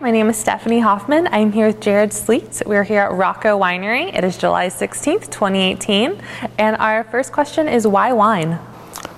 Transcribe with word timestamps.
My 0.00 0.12
name 0.12 0.28
is 0.30 0.36
Stephanie 0.36 0.78
Hofmann. 0.78 1.26
I'm 1.32 1.50
here 1.50 1.66
with 1.66 1.80
Jarod 1.80 2.12
Sleet. 2.12 2.62
We're 2.64 2.84
here 2.84 3.00
at 3.00 3.10
ROCO 3.10 3.58
Winery. 3.58 4.16
It 4.16 4.22
is 4.22 4.38
July 4.38 4.68
16th, 4.68 5.28
2018. 5.28 6.22
And 6.56 6.76
our 6.76 7.02
first 7.02 7.32
question 7.32 7.66
is 7.66 7.84
why 7.84 8.12
wine? 8.12 8.52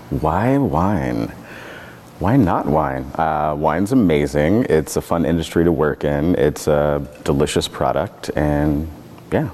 Why 0.09 0.57
wine? 0.57 1.35
Why 2.19 2.39
not 2.39 2.65
wine? 2.65 3.03
Uh, 3.15 3.57
wine's 3.59 3.93
amazing. 3.93 4.65
It's 4.71 4.97
a 4.97 5.03
fun 5.03 5.27
industry 5.27 5.65
to 5.65 5.73
work 5.73 6.03
in. 6.03 6.35
It's 6.37 6.67
a 6.67 7.07
delicious 7.25 7.69
product, 7.69 8.31
and 8.35 8.89
yeah, 9.31 9.51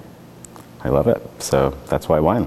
I 0.85 0.91
love 0.91 1.09
it. 1.09 1.21
So 1.43 1.77
that's 1.87 2.09
why 2.09 2.21
wine. 2.21 2.47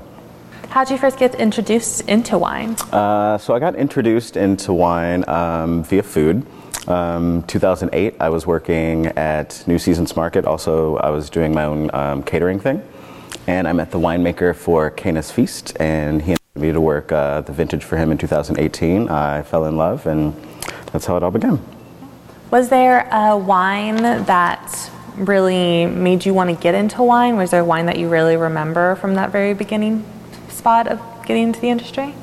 How 0.70 0.86
did 0.86 0.94
you 0.94 1.00
first 1.00 1.20
get 1.20 1.36
introduced 1.36 2.08
into 2.08 2.38
wine? 2.38 2.78
Uh, 2.94 3.38
so 3.40 3.54
I 3.54 3.60
got 3.60 3.76
introduced 3.76 4.38
into 4.38 4.72
wine 4.72 5.28
um, 5.28 5.84
via 5.84 6.04
food. 6.04 6.46
Um, 6.88 7.44
2008, 7.44 8.16
I 8.20 8.30
was 8.30 8.48
working 8.48 9.08
at 9.08 9.64
New 9.68 9.78
Seasons 9.78 10.16
Market. 10.16 10.46
Also, 10.46 10.98
I 10.98 11.10
was 11.10 11.30
doing 11.30 11.54
my 11.54 11.66
own 11.66 11.94
um, 11.94 12.24
catering 12.24 12.60
thing. 12.60 12.82
And 13.48 13.68
I 13.68 13.74
met 13.74 13.92
the 13.92 14.00
winemaker 14.00 14.56
for 14.56 14.92
Cana's 14.92 15.32
Feast, 15.32 15.76
and 15.80 16.22
he 16.22 16.32
invited 16.32 16.62
me 16.62 16.72
to 16.72 16.80
work 16.80 17.12
uh, 17.12 17.42
the 17.42 17.52
vintage 17.52 17.84
for 17.84 17.98
him 17.98 18.12
in 18.12 18.18
2018. 18.18 19.10
I 19.10 19.42
fell 19.42 19.66
in 19.66 19.76
love, 19.76 20.06
and 20.06 20.34
that's 20.92 21.06
how 21.06 21.18
it 21.18 21.24
all 21.24 21.32
began. 21.32 21.60
Was 22.52 22.70
there 22.70 23.10
a 23.12 23.36
wine 23.36 23.98
that 23.98 24.92
really 25.16 25.86
made 25.88 26.26
you 26.26 26.34
want 26.34 26.50
to 26.50 26.56
get 26.56 26.76
into 26.76 27.02
wine? 27.02 27.38
Was 27.38 27.52
there 27.52 27.62
a 27.62 27.66
wine 27.66 27.88
that 27.88 27.98
you 27.98 28.08
really 28.08 28.38
remember 28.38 28.96
from 28.96 29.16
that 29.16 29.32
very 29.32 29.54
beginning 29.54 30.06
spot 30.50 30.88
of 30.88 31.02
getting 31.26 31.44
into 31.44 31.60
the 31.60 31.70
industry? 31.70 32.14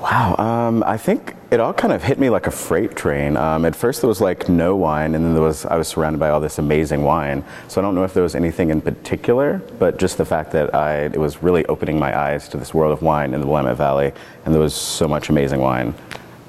Wow, 0.00 0.36
um, 0.38 0.82
I 0.84 0.96
think 0.96 1.35
it 1.50 1.60
all 1.60 1.72
kind 1.72 1.92
of 1.92 2.02
hit 2.02 2.18
me 2.18 2.28
like 2.28 2.46
a 2.46 2.50
freight 2.50 2.96
train. 2.96 3.36
Um, 3.36 3.64
at 3.64 3.76
first, 3.76 4.00
there 4.00 4.08
was 4.08 4.20
like 4.20 4.48
no 4.48 4.74
wine, 4.74 5.14
and 5.14 5.24
then 5.24 5.32
there 5.32 5.42
was 5.42 5.64
I 5.64 5.76
was 5.76 5.86
surrounded 5.88 6.18
by 6.18 6.30
all 6.30 6.40
this 6.40 6.58
amazing 6.58 7.02
wine. 7.02 7.44
So 7.68 7.80
I 7.80 7.82
don't 7.82 7.94
know 7.94 8.04
if 8.04 8.14
there 8.14 8.22
was 8.22 8.34
anything 8.34 8.70
in 8.70 8.80
particular, 8.80 9.62
but 9.78 9.98
just 9.98 10.18
the 10.18 10.24
fact 10.24 10.50
that 10.52 10.74
I 10.74 11.04
it 11.04 11.18
was 11.18 11.42
really 11.42 11.64
opening 11.66 11.98
my 11.98 12.18
eyes 12.18 12.48
to 12.48 12.56
this 12.56 12.74
world 12.74 12.92
of 12.92 13.02
wine 13.02 13.32
in 13.32 13.40
the 13.40 13.46
Willamette 13.46 13.76
Valley, 13.76 14.12
and 14.44 14.54
there 14.54 14.62
was 14.62 14.74
so 14.74 15.06
much 15.06 15.28
amazing 15.28 15.60
wine 15.60 15.94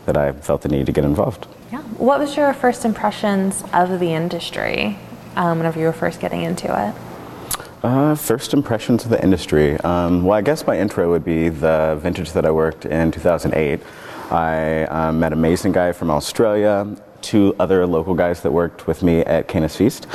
that 0.05 0.17
I 0.17 0.31
felt 0.31 0.61
the 0.61 0.69
need 0.69 0.85
to 0.87 0.91
get 0.91 1.03
involved. 1.03 1.47
Yeah. 1.71 1.81
What 1.97 2.19
was 2.19 2.35
your 2.35 2.53
first 2.53 2.85
impressions 2.85 3.63
of 3.73 3.99
the 3.99 4.13
industry 4.13 4.97
um, 5.35 5.59
whenever 5.59 5.79
you 5.79 5.85
were 5.85 5.93
first 5.93 6.19
getting 6.19 6.41
into 6.41 6.67
it? 6.67 6.95
Uh, 7.83 8.15
first 8.15 8.53
impressions 8.53 9.03
of 9.03 9.11
the 9.11 9.21
industry. 9.21 9.77
Um, 9.81 10.23
well, 10.23 10.37
I 10.37 10.41
guess 10.41 10.65
my 10.65 10.79
intro 10.79 11.11
would 11.11 11.23
be 11.23 11.49
the 11.49 11.99
vintage 12.01 12.31
that 12.31 12.45
I 12.45 12.51
worked 12.51 12.85
in 12.85 13.11
2008. 13.11 13.79
I 14.31 14.83
um, 14.85 15.19
met 15.19 15.33
a 15.33 15.35
Mason 15.35 15.71
guy 15.71 15.91
from 15.91 16.09
Australia, 16.09 16.87
two 17.21 17.55
other 17.59 17.87
local 17.87 18.13
guys 18.13 18.41
that 18.41 18.51
worked 18.51 18.85
with 18.85 19.01
me 19.03 19.21
at 19.21 19.47
Cana's 19.47 19.75
Feast. 19.75 20.07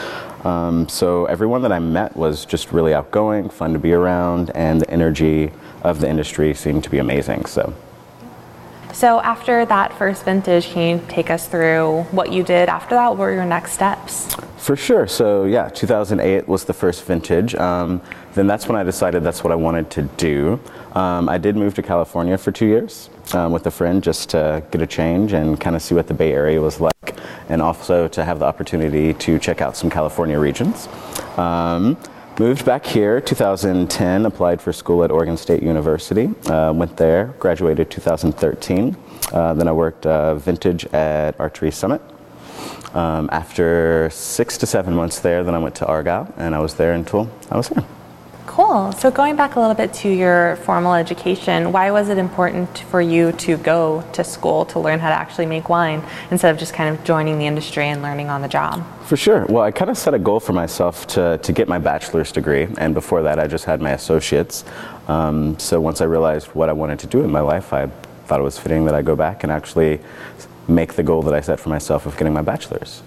Um, 0.44 0.88
so 0.88 1.24
everyone 1.26 1.62
that 1.62 1.72
I 1.72 1.78
met 1.78 2.16
was 2.16 2.44
just 2.44 2.72
really 2.72 2.94
outgoing, 2.94 3.48
fun 3.48 3.72
to 3.72 3.78
be 3.78 3.92
around, 3.92 4.50
and 4.54 4.80
the 4.80 4.90
energy 4.90 5.50
of 5.82 6.00
the 6.00 6.08
industry 6.08 6.52
seemed 6.52 6.84
to 6.84 6.90
be 6.90 6.98
amazing. 6.98 7.46
So. 7.46 7.74
So 8.92 9.20
after 9.20 9.64
that 9.64 9.92
first 9.94 10.24
vintage, 10.24 10.68
can 10.68 10.98
you 10.98 11.04
take 11.08 11.30
us 11.30 11.48
through 11.48 12.02
what 12.10 12.30
you 12.30 12.42
did 12.42 12.68
after 12.68 12.94
that? 12.94 13.08
What 13.08 13.18
were 13.18 13.32
your 13.32 13.44
next 13.46 13.72
steps? 13.72 14.34
For 14.58 14.76
sure. 14.76 15.06
So 15.06 15.44
yeah, 15.44 15.68
2008 15.70 16.46
was 16.46 16.64
the 16.64 16.72
first 16.72 17.04
vintage. 17.04 17.54
Um, 17.54 18.00
then 18.34 18.46
that's 18.46 18.68
when 18.68 18.76
I 18.76 18.82
decided 18.82 19.24
that's 19.24 19.42
what 19.42 19.52
I 19.52 19.56
wanted 19.56 19.90
to 19.92 20.02
do. 20.02 20.60
Um, 20.92 21.28
I 21.28 21.38
did 21.38 21.56
move 21.56 21.74
to 21.74 21.82
California 21.82 22.36
for 22.36 22.52
two 22.52 22.66
years 22.66 23.08
um, 23.32 23.50
with 23.50 23.66
a 23.66 23.70
friend 23.70 24.02
just 24.02 24.30
to 24.30 24.62
get 24.70 24.82
a 24.82 24.86
change 24.86 25.32
and 25.32 25.58
kind 25.58 25.74
of 25.74 25.82
see 25.82 25.94
what 25.94 26.06
the 26.06 26.14
Bay 26.14 26.32
Area 26.32 26.60
was 26.60 26.80
like, 26.80 27.14
and 27.48 27.62
also 27.62 28.08
to 28.08 28.24
have 28.24 28.38
the 28.38 28.44
opportunity 28.44 29.14
to 29.14 29.38
check 29.38 29.60
out 29.60 29.76
some 29.76 29.90
California 29.90 30.38
regions. 30.38 30.86
Moved 32.38 32.64
back 32.64 32.86
here 32.86 33.20
2010 33.20 34.24
applied 34.24 34.62
for 34.62 34.72
school 34.72 35.04
at 35.04 35.10
oregon 35.10 35.36
state 35.36 35.62
university 35.62 36.30
uh, 36.46 36.72
went 36.72 36.96
there 36.96 37.34
graduated 37.38 37.90
2013 37.90 38.96
uh, 39.32 39.52
then 39.52 39.68
i 39.68 39.72
worked 39.72 40.06
uh, 40.06 40.34
vintage 40.36 40.86
at 40.94 41.38
archery 41.38 41.70
summit. 41.70 42.00
Um, 42.94 43.28
after 43.32 44.08
six 44.10 44.56
to 44.58 44.66
seven 44.66 44.94
months 44.94 45.20
there 45.20 45.44
then 45.44 45.54
i 45.54 45.58
went 45.58 45.74
to 45.76 45.86
argyle 45.86 46.32
and 46.38 46.54
i 46.54 46.58
was 46.58 46.74
there 46.74 46.94
until 46.94 47.30
i 47.50 47.56
was 47.58 47.68
here 47.68 47.84
Cool. 48.52 48.92
So 48.92 49.10
going 49.10 49.34
back 49.34 49.56
a 49.56 49.60
little 49.60 49.74
bit 49.74 49.94
to 49.94 50.10
your 50.10 50.56
formal 50.56 50.92
education, 50.92 51.72
why 51.72 51.90
was 51.90 52.10
it 52.10 52.18
important 52.18 52.80
for 52.90 53.00
you 53.00 53.32
to 53.32 53.56
go 53.56 54.04
to 54.12 54.22
school 54.22 54.66
to 54.66 54.78
learn 54.78 54.98
how 54.98 55.08
to 55.08 55.14
actually 55.14 55.46
make 55.46 55.70
wine 55.70 56.04
instead 56.30 56.52
of 56.52 56.58
just 56.58 56.74
kind 56.74 56.94
of 56.94 57.02
joining 57.02 57.38
the 57.38 57.46
industry 57.46 57.86
and 57.86 58.02
learning 58.02 58.28
on 58.28 58.42
the 58.42 58.48
job? 58.48 58.84
For 59.06 59.16
sure. 59.16 59.46
Well, 59.46 59.62
I 59.62 59.70
kind 59.70 59.90
of 59.90 59.96
set 59.96 60.12
a 60.12 60.18
goal 60.18 60.38
for 60.38 60.52
myself 60.52 61.06
to, 61.06 61.38
to 61.38 61.52
get 61.54 61.66
my 61.66 61.78
bachelor's 61.78 62.30
degree, 62.30 62.68
and 62.76 62.92
before 62.92 63.22
that, 63.22 63.38
I 63.38 63.46
just 63.46 63.64
had 63.64 63.80
my 63.80 63.92
associates. 63.92 64.66
Um, 65.08 65.58
so 65.58 65.80
once 65.80 66.02
I 66.02 66.04
realized 66.04 66.48
what 66.48 66.68
I 66.68 66.74
wanted 66.74 66.98
to 66.98 67.06
do 67.06 67.24
in 67.24 67.30
my 67.30 67.40
life, 67.40 67.72
I 67.72 67.86
thought 68.26 68.38
it 68.38 68.44
was 68.44 68.58
fitting 68.58 68.84
that 68.84 68.94
I 68.94 69.00
go 69.00 69.16
back 69.16 69.44
and 69.44 69.50
actually 69.50 69.98
make 70.68 70.92
the 70.92 71.02
goal 71.02 71.22
that 71.22 71.32
I 71.32 71.40
set 71.40 71.58
for 71.58 71.70
myself 71.70 72.04
of 72.04 72.18
getting 72.18 72.34
my 72.34 72.42
bachelor's. 72.42 73.02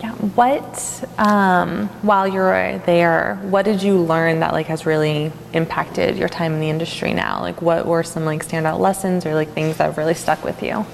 Yeah. 0.00 0.12
What, 0.12 1.04
um, 1.18 1.88
while 2.02 2.28
you 2.28 2.38
were 2.40 2.80
there, 2.86 3.36
what 3.42 3.64
did 3.64 3.82
you 3.82 3.98
learn 3.98 4.40
that 4.40 4.52
like 4.52 4.66
has 4.66 4.86
really 4.86 5.32
impacted 5.52 6.16
your 6.16 6.28
time 6.28 6.54
in 6.54 6.60
the 6.60 6.70
industry 6.70 7.12
now? 7.12 7.40
Like, 7.40 7.60
what 7.60 7.84
were 7.84 8.04
some 8.04 8.24
like 8.24 8.46
standout 8.46 8.78
lessons 8.78 9.26
or 9.26 9.34
like 9.34 9.48
things 9.50 9.76
that 9.78 9.86
have 9.86 9.98
really 9.98 10.14
stuck 10.14 10.44
with 10.44 10.62
you? 10.62 10.86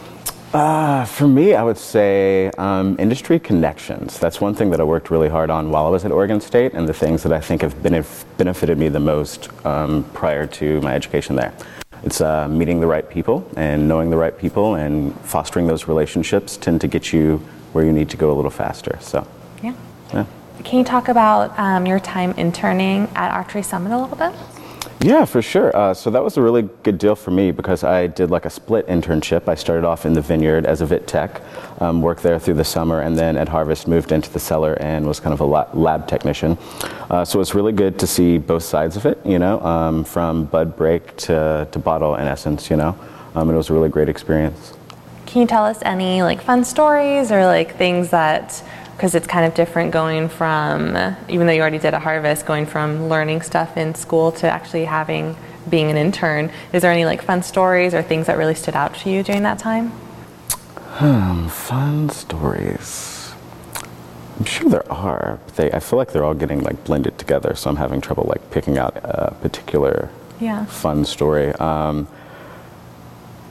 Uh, 0.55 1.05
for 1.05 1.27
me, 1.27 1.55
I 1.55 1.65
would 1.65 1.77
say 1.77 2.49
um, 2.59 2.95
industry 2.99 3.41
connections. 3.41 4.21
That's 4.21 4.41
one 4.41 4.55
thing 4.55 4.71
that 4.71 4.81
I 4.81 4.85
worked 4.85 5.11
really 5.11 5.29
hard 5.29 5.51
on 5.51 5.71
while 5.71 5.85
I 5.85 5.91
was 5.91 6.05
at 6.05 6.13
Oregon 6.13 6.41
State, 6.41 6.75
and 6.75 6.89
the 6.89 6.95
things 6.95 7.25
that 7.25 7.33
I 7.33 7.41
think 7.41 7.63
have 7.63 7.75
benef- 7.83 8.25
benefited 8.39 8.79
me 8.79 8.89
the 8.89 9.01
most 9.01 9.51
um, 9.67 10.05
prior 10.15 10.47
to 10.47 10.81
my 10.81 10.95
education 10.95 11.35
there. 11.35 11.53
It's 12.05 12.21
uh, 12.21 12.47
meeting 12.49 12.81
the 12.81 12.87
right 12.87 13.09
people 13.09 13.51
and 13.57 13.89
knowing 13.89 14.11
the 14.11 14.17
right 14.17 14.37
people 14.39 14.77
and 14.77 15.19
fostering 15.23 15.67
those 15.67 15.89
relationships 15.89 16.57
tend 16.57 16.81
to 16.83 16.87
get 16.87 17.13
you 17.13 17.43
where 17.75 17.85
you 17.85 17.93
need 17.93 18.09
to 18.11 18.17
go 18.17 18.33
a 18.33 18.37
little 18.37 18.51
faster. 18.51 18.97
So, 19.01 19.27
Yeah. 19.63 19.75
yeah. 20.13 20.25
Can 20.63 20.79
you 20.79 20.85
talk 20.85 21.09
about 21.09 21.59
um, 21.59 21.85
your 21.87 21.99
time 21.99 22.33
interning 22.37 23.09
at 23.15 23.33
Archery 23.33 23.63
Summit 23.63 23.93
a 23.93 23.99
little 23.99 24.17
bit? 24.17 24.33
Yeah, 25.01 25.25
for 25.27 25.43
sure. 25.43 25.77
Uh, 25.77 25.93
so 25.93 26.09
that 26.11 26.23
was 26.23 26.37
a 26.39 26.43
really 26.43 26.63
good 26.83 26.97
deal 26.99 27.15
for 27.17 27.31
me 27.31 27.51
because 27.51 27.85
I 27.85 28.07
did 28.07 28.31
like 28.31 28.47
a 28.47 28.51
split 28.51 28.87
internship. 28.87 29.49
I 29.49 29.55
started 29.55 29.85
off 29.85 30.07
in 30.07 30.15
the 30.15 30.23
vineyard 30.23 30.65
as 30.65 30.81
a 30.81 30.87
vit 30.87 31.07
tech, 31.07 31.43
um, 31.81 32.01
worked 32.01 32.23
there 32.23 32.39
through 32.39 32.55
the 32.55 32.65
summer, 32.65 33.01
and 33.01 33.19
then 33.19 33.37
at 33.37 33.49
Harvest 33.49 33.87
moved 33.89 34.13
into 34.13 34.31
the 34.31 34.39
cellar 34.39 34.75
and 34.81 35.07
was 35.07 35.21
kind 35.21 35.35
of 35.35 35.41
a 35.41 35.45
lab 35.45 36.07
technician. 36.07 36.57
Uh, 37.11 37.25
so 37.25 37.41
it's 37.41 37.55
really 37.55 37.73
good 37.73 37.99
to 37.99 38.07
see 38.07 38.39
both 38.39 38.63
sides 38.63 38.97
of 38.97 39.05
it, 39.05 39.19
you 39.27 39.39
know, 39.39 39.61
um, 39.61 40.05
from 40.05 40.45
bud 40.47 40.77
break 40.77 41.15
to, 41.17 41.69
to 41.71 41.79
bottle 41.79 42.15
in 42.15 42.27
essence, 42.27 42.71
you 42.71 42.77
know. 42.77 42.97
Um, 43.35 43.51
it 43.51 43.55
was 43.55 43.69
a 43.69 43.75
really 43.75 43.89
great 43.91 44.09
experience. 44.09 44.73
Can 45.35 45.41
you 45.41 45.49
tell 45.49 45.65
us 45.65 45.81
any 45.83 46.23
like 46.23 46.41
fun 46.41 46.63
stories 46.65 47.33
or 47.33 47.45
like 47.45 47.77
things 47.77 48.11
that 48.11 48.63
because 48.95 49.17
it's 49.17 49.27
kind 49.27 49.45
of 49.45 49.53
different 49.53 49.91
going 49.91 50.29
from 50.29 50.97
even 51.29 51.49
though 51.49 51.53
you 51.53 51.61
already 51.61 51.81
did 51.81 51.93
a 51.93 51.99
harvest 51.99 52.47
going 52.47 52.67
from 52.67 53.09
learning 53.09 53.43
stuff 53.43 53.77
in 53.77 53.97
school 53.97 54.31
to 54.31 54.49
actually 54.49 54.85
having 54.85 55.35
being 55.69 55.91
an 55.91 55.97
intern 55.97 56.53
is 56.73 56.83
there 56.83 56.93
any 56.93 57.05
like 57.05 57.21
fun 57.21 57.43
stories 57.43 57.95
or 57.95 58.01
things 58.01 58.29
that 58.29 58.39
really 58.39 58.55
stood 58.55 58.77
out 58.77 58.95
to 58.95 59.11
you 59.11 59.25
during 59.25 59.43
that 59.43 59.59
time 59.59 59.89
Hmm, 60.99 61.49
fun 61.49 62.11
stories. 62.11 63.33
I'm 64.39 64.45
sure 64.45 64.71
there 64.71 64.93
are. 64.93 65.41
But 65.47 65.57
they, 65.57 65.73
I 65.73 65.81
feel 65.81 65.97
like 65.97 66.13
they're 66.13 66.23
all 66.23 66.35
getting 66.35 66.61
like 66.63 66.85
blended 66.85 67.19
together, 67.19 67.57
so 67.57 67.71
I'm 67.71 67.75
having 67.77 68.01
trouble 68.01 68.27
like 68.29 68.53
picking 68.53 68.79
out 68.79 68.97
a 69.03 69.35
particular 69.43 70.11
Yeah. 70.39 70.65
fun 70.67 71.05
story. 71.05 71.51
Um, 71.55 72.07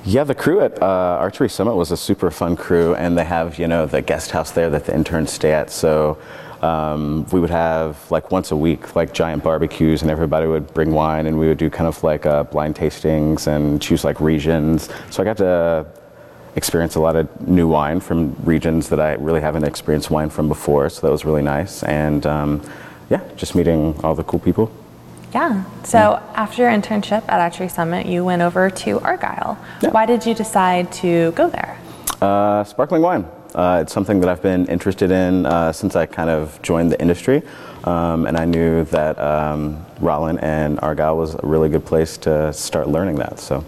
yeah, 0.06 0.26
the 0.26 0.36
crew 0.36 0.60
at 0.60 0.82
uh, 0.82 0.86
Archery 1.20 1.50
Summit 1.50 1.76
was 1.76 1.92
a 1.92 1.98
super 1.98 2.30
fun 2.30 2.58
crew, 2.58 2.94
and 2.96 3.18
they 3.18 3.24
have 3.24 3.58
you 3.58 3.68
know 3.68 3.86
the 3.86 4.02
guest 4.02 4.32
house 4.32 4.52
there 4.52 4.70
that 4.70 4.86
the 4.86 4.94
interns 4.94 5.32
stay 5.32 5.54
at. 5.54 5.70
So 5.70 6.18
um, 6.62 7.26
we 7.32 7.40
would 7.40 7.50
have 7.50 8.12
like 8.12 8.30
once 8.30 8.52
a 8.52 8.56
week 8.56 8.96
like 8.96 9.14
giant 9.14 9.44
barbecues, 9.44 10.02
and 10.02 10.12
everybody 10.12 10.46
would 10.46 10.74
bring 10.74 10.92
wine, 10.92 11.26
and 11.26 11.40
we 11.40 11.48
would 11.48 11.58
do 11.58 11.70
kind 11.70 11.88
of 11.88 12.04
like 12.04 12.26
uh, 12.26 12.44
blind 12.44 12.76
tastings 12.76 13.48
and 13.48 13.82
choose 13.82 14.04
like 14.04 14.20
regions. 14.20 14.90
So 15.10 15.24
I 15.24 15.26
got 15.26 15.38
to 15.38 15.86
experience 16.56 16.96
a 16.96 17.00
lot 17.00 17.16
of 17.16 17.48
new 17.48 17.68
wine 17.68 18.00
from 18.02 18.36
regions 18.44 18.90
that 18.90 19.00
I 19.00 19.14
really 19.14 19.42
haven't 19.42 19.64
experienced 19.64 20.12
wine 20.12 20.30
from 20.30 20.50
before. 20.50 20.90
So 20.90 21.02
that 21.02 21.12
was 21.12 21.24
really 21.24 21.42
nice, 21.42 21.82
and 21.84 22.26
um, 22.26 22.62
yeah, 23.10 23.22
just 23.38 23.56
meeting 23.56 23.98
all 24.04 24.16
the 24.16 24.24
cool 24.26 24.40
people. 24.40 24.70
Yeah. 25.34 25.64
So 25.84 26.22
after 26.36 26.62
your 26.64 26.72
internship 26.72 27.24
at 27.28 27.40
Archery 27.40 27.68
Summit, 27.68 28.06
you 28.06 28.24
went 28.24 28.42
over 28.42 28.70
to 28.70 29.00
Argyle. 29.00 29.58
Yeah. 29.82 29.90
Why 29.90 30.06
did 30.06 30.26
you 30.26 30.34
decide 30.34 30.92
to 30.94 31.32
go 31.32 31.50
there? 31.50 31.78
Uh, 32.22 32.64
sparkling 32.64 33.02
wine. 33.02 33.26
Uh, 33.56 33.80
it's 33.82 33.94
something 33.94 34.20
that 34.20 34.30
I've 34.30 34.42
been 34.42 34.66
interested 34.68 35.12
in 35.12 35.46
uh, 35.46 35.72
since 35.72 35.96
I 35.96 36.06
kind 36.06 36.30
of 36.30 36.60
joined 36.62 36.92
the 36.92 37.00
industry. 37.00 37.42
Um, 37.84 38.26
and 38.26 38.38
I 38.38 38.46
knew 38.46 38.86
that 38.86 39.20
um, 39.20 39.86
Rollin 40.00 40.40
and 40.40 40.80
Argyle 40.82 41.18
was 41.18 41.36
a 41.36 41.40
really 41.44 41.70
good 41.70 41.86
place 41.86 42.18
to 42.20 42.54
start 42.54 42.88
learning 42.88 43.16
that. 43.18 43.40
So, 43.40 43.64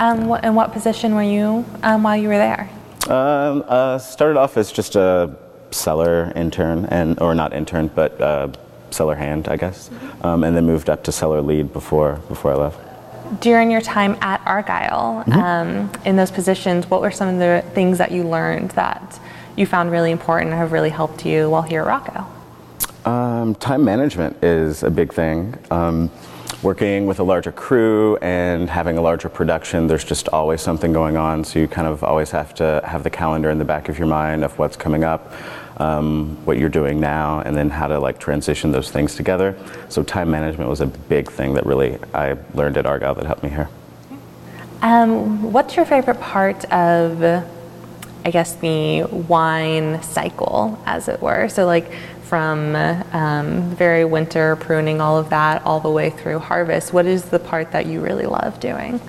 Um, 0.00 0.26
what, 0.26 0.44
and 0.44 0.54
what 0.54 0.72
position 0.72 1.14
were 1.14 1.22
you 1.22 1.64
um, 1.82 2.02
while 2.02 2.16
you 2.16 2.28
were 2.28 2.38
there? 2.38 2.68
um, 3.08 3.64
uh, 3.68 3.98
started 3.98 4.38
off 4.38 4.56
as 4.56 4.72
just 4.72 4.96
a 4.96 5.34
cellar 5.70 6.32
intern, 6.36 6.86
and 6.86 7.18
or 7.20 7.34
not 7.34 7.52
intern, 7.52 7.88
but 7.94 8.20
uh, 8.20 8.48
cellar 8.94 9.16
hand, 9.16 9.48
I 9.48 9.56
guess, 9.56 9.90
um, 10.22 10.44
and 10.44 10.56
then 10.56 10.64
moved 10.64 10.88
up 10.88 11.04
to 11.04 11.12
cellar 11.12 11.42
lead 11.42 11.72
before 11.72 12.14
before 12.28 12.52
I 12.52 12.56
left. 12.56 12.78
During 13.40 13.70
your 13.70 13.80
time 13.80 14.16
at 14.20 14.40
Argyle, 14.46 15.24
um, 15.32 15.90
in 16.04 16.16
those 16.16 16.30
positions, 16.30 16.88
what 16.88 17.00
were 17.00 17.10
some 17.10 17.28
of 17.28 17.38
the 17.38 17.68
things 17.74 17.98
that 17.98 18.12
you 18.12 18.22
learned 18.22 18.70
that 18.72 19.18
you 19.56 19.66
found 19.66 19.90
really 19.90 20.10
important 20.10 20.50
and 20.50 20.58
have 20.58 20.72
really 20.72 20.90
helped 20.90 21.24
you 21.24 21.50
while 21.50 21.62
here 21.62 21.82
at 21.82 21.86
ROCO? 21.86 22.26
Um, 23.04 23.54
time 23.56 23.84
management 23.84 24.42
is 24.42 24.82
a 24.82 24.90
big 24.90 25.12
thing. 25.12 25.56
Um, 25.70 26.10
working 26.62 27.06
with 27.06 27.18
a 27.18 27.22
larger 27.22 27.52
crew 27.52 28.16
and 28.16 28.70
having 28.70 28.96
a 28.96 29.02
larger 29.02 29.28
production, 29.28 29.86
there's 29.86 30.04
just 30.04 30.28
always 30.28 30.62
something 30.62 30.92
going 30.92 31.16
on. 31.16 31.44
So 31.44 31.58
you 31.58 31.68
kind 31.68 31.86
of 31.86 32.02
always 32.02 32.30
have 32.30 32.54
to 32.54 32.80
have 32.84 33.02
the 33.02 33.10
calendar 33.10 33.50
in 33.50 33.58
the 33.58 33.64
back 33.64 33.88
of 33.88 33.98
your 33.98 34.08
mind 34.08 34.44
of 34.44 34.58
what's 34.58 34.76
coming 34.76 35.04
up, 35.04 35.32
um, 35.78 36.36
what 36.44 36.58
you're 36.58 36.68
doing 36.68 37.00
now, 37.00 37.40
and 37.40 37.56
then 37.56 37.70
how 37.70 37.86
to 37.86 37.98
like 37.98 38.18
transition 38.18 38.72
those 38.72 38.90
things 38.90 39.14
together. 39.14 39.56
So 39.88 40.02
time 40.02 40.30
management 40.30 40.70
was 40.70 40.80
a 40.80 40.86
big 40.86 41.30
thing 41.30 41.54
that 41.54 41.66
really 41.66 41.98
I 42.12 42.36
learned 42.54 42.76
at 42.76 42.86
Argyle 42.86 43.14
that 43.14 43.26
helped 43.26 43.42
me 43.42 43.50
here. 43.50 43.68
Um, 44.82 45.52
what's 45.52 45.76
your 45.76 45.86
favorite 45.86 46.20
part 46.20 46.64
of, 46.66 47.22
I 47.22 48.30
guess, 48.30 48.54
the 48.56 49.04
wine 49.04 50.02
cycle, 50.02 50.78
as 50.84 51.08
it 51.08 51.22
were? 51.22 51.48
So, 51.48 51.64
like 51.64 51.90
from 52.22 52.74
um, 52.76 53.70
very 53.76 54.04
winter 54.04 54.56
pruning, 54.56 55.00
all 55.00 55.18
of 55.18 55.30
that, 55.30 55.62
all 55.62 55.80
the 55.80 55.90
way 55.90 56.10
through 56.10 56.38
harvest. 56.38 56.92
What 56.92 57.06
is 57.06 57.24
the 57.26 57.38
part 57.38 57.72
that 57.72 57.86
you 57.86 58.00
really 58.00 58.26
love 58.26 58.60
doing? 58.60 59.00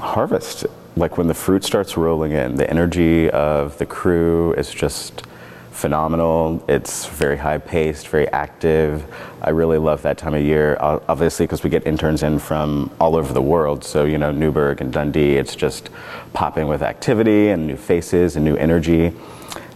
harvest 0.00 0.66
like 0.98 1.16
when 1.16 1.26
the 1.26 1.34
fruit 1.34 1.64
starts 1.64 1.96
rolling 1.96 2.32
in 2.32 2.56
the 2.56 2.68
energy 2.68 3.30
of 3.30 3.78
the 3.78 3.86
crew 3.86 4.52
is 4.54 4.72
just 4.72 5.22
phenomenal. 5.70 6.62
It's 6.68 7.06
very 7.06 7.36
high 7.36 7.58
paced 7.58 8.08
very 8.08 8.26
active. 8.28 9.04
I 9.40 9.50
really 9.50 9.78
love 9.78 10.02
that 10.02 10.18
time 10.18 10.34
of 10.34 10.42
year 10.42 10.76
obviously 10.80 11.46
because 11.46 11.62
we 11.62 11.70
get 11.70 11.86
interns 11.86 12.22
in 12.22 12.38
from 12.38 12.90
all 13.00 13.14
over 13.14 13.32
the 13.32 13.42
world. 13.42 13.84
So 13.84 14.04
you 14.04 14.18
know 14.18 14.32
newberg 14.32 14.80
and 14.80 14.92
dundee 14.92 15.36
it's 15.36 15.54
just 15.54 15.90
popping 16.32 16.66
with 16.66 16.82
activity 16.82 17.48
and 17.50 17.66
new 17.66 17.76
faces 17.76 18.36
and 18.36 18.44
new 18.44 18.56
energy 18.56 19.12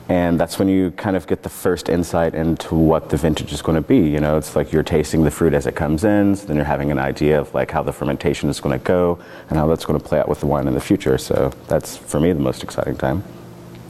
and 0.08 0.38
that's 0.38 0.58
when 0.58 0.68
you 0.68 0.90
kind 0.92 1.16
of 1.16 1.26
get 1.26 1.42
the 1.42 1.48
first 1.48 1.88
insight 1.88 2.34
into 2.34 2.74
what 2.74 3.08
the 3.10 3.16
vintage 3.16 3.52
is 3.52 3.62
going 3.62 3.76
to 3.76 3.86
be 3.86 3.98
you 3.98 4.20
know 4.20 4.36
it's 4.36 4.56
like 4.56 4.72
you're 4.72 4.82
tasting 4.82 5.24
the 5.24 5.30
fruit 5.30 5.54
as 5.54 5.66
it 5.66 5.76
comes 5.76 6.04
in 6.04 6.34
so 6.34 6.46
then 6.46 6.56
you're 6.56 6.64
having 6.64 6.90
an 6.90 6.98
idea 6.98 7.40
of 7.40 7.52
like 7.54 7.70
how 7.70 7.82
the 7.82 7.92
fermentation 7.92 8.48
is 8.48 8.60
going 8.60 8.78
to 8.78 8.84
go 8.84 9.18
and 9.48 9.58
how 9.58 9.66
that's 9.66 9.84
going 9.84 9.98
to 9.98 10.04
play 10.04 10.18
out 10.18 10.28
with 10.28 10.40
the 10.40 10.46
wine 10.46 10.66
in 10.66 10.74
the 10.74 10.80
future 10.80 11.16
so 11.18 11.52
that's 11.68 11.96
for 11.96 12.20
me 12.20 12.32
the 12.32 12.40
most 12.40 12.62
exciting 12.62 12.96
time 12.96 13.22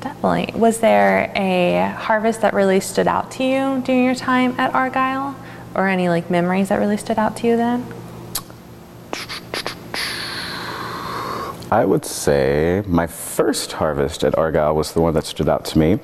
Definitely. 0.02 0.52
Was 0.58 0.80
there 0.80 1.32
a 1.36 1.94
harvest 1.96 2.40
that 2.40 2.54
really 2.54 2.80
stood 2.80 3.06
out 3.06 3.30
to 3.32 3.44
you 3.44 3.80
during 3.84 4.04
your 4.04 4.16
time 4.16 4.58
at 4.58 4.74
Argyle? 4.74 5.36
Or 5.76 5.86
any 5.86 6.08
like 6.08 6.28
memories 6.28 6.70
that 6.70 6.80
really 6.80 6.96
stood 6.96 7.18
out 7.18 7.36
to 7.38 7.46
you 7.46 7.56
then? 7.56 7.86
I 11.72 11.86
would 11.86 12.04
say 12.04 12.82
my 12.86 13.06
first 13.06 13.72
harvest 13.72 14.24
at 14.24 14.36
Argyle 14.36 14.74
was 14.74 14.92
the 14.92 15.00
one 15.00 15.14
that 15.14 15.24
stood 15.24 15.48
out 15.48 15.64
to 15.70 15.78
me, 15.78 16.00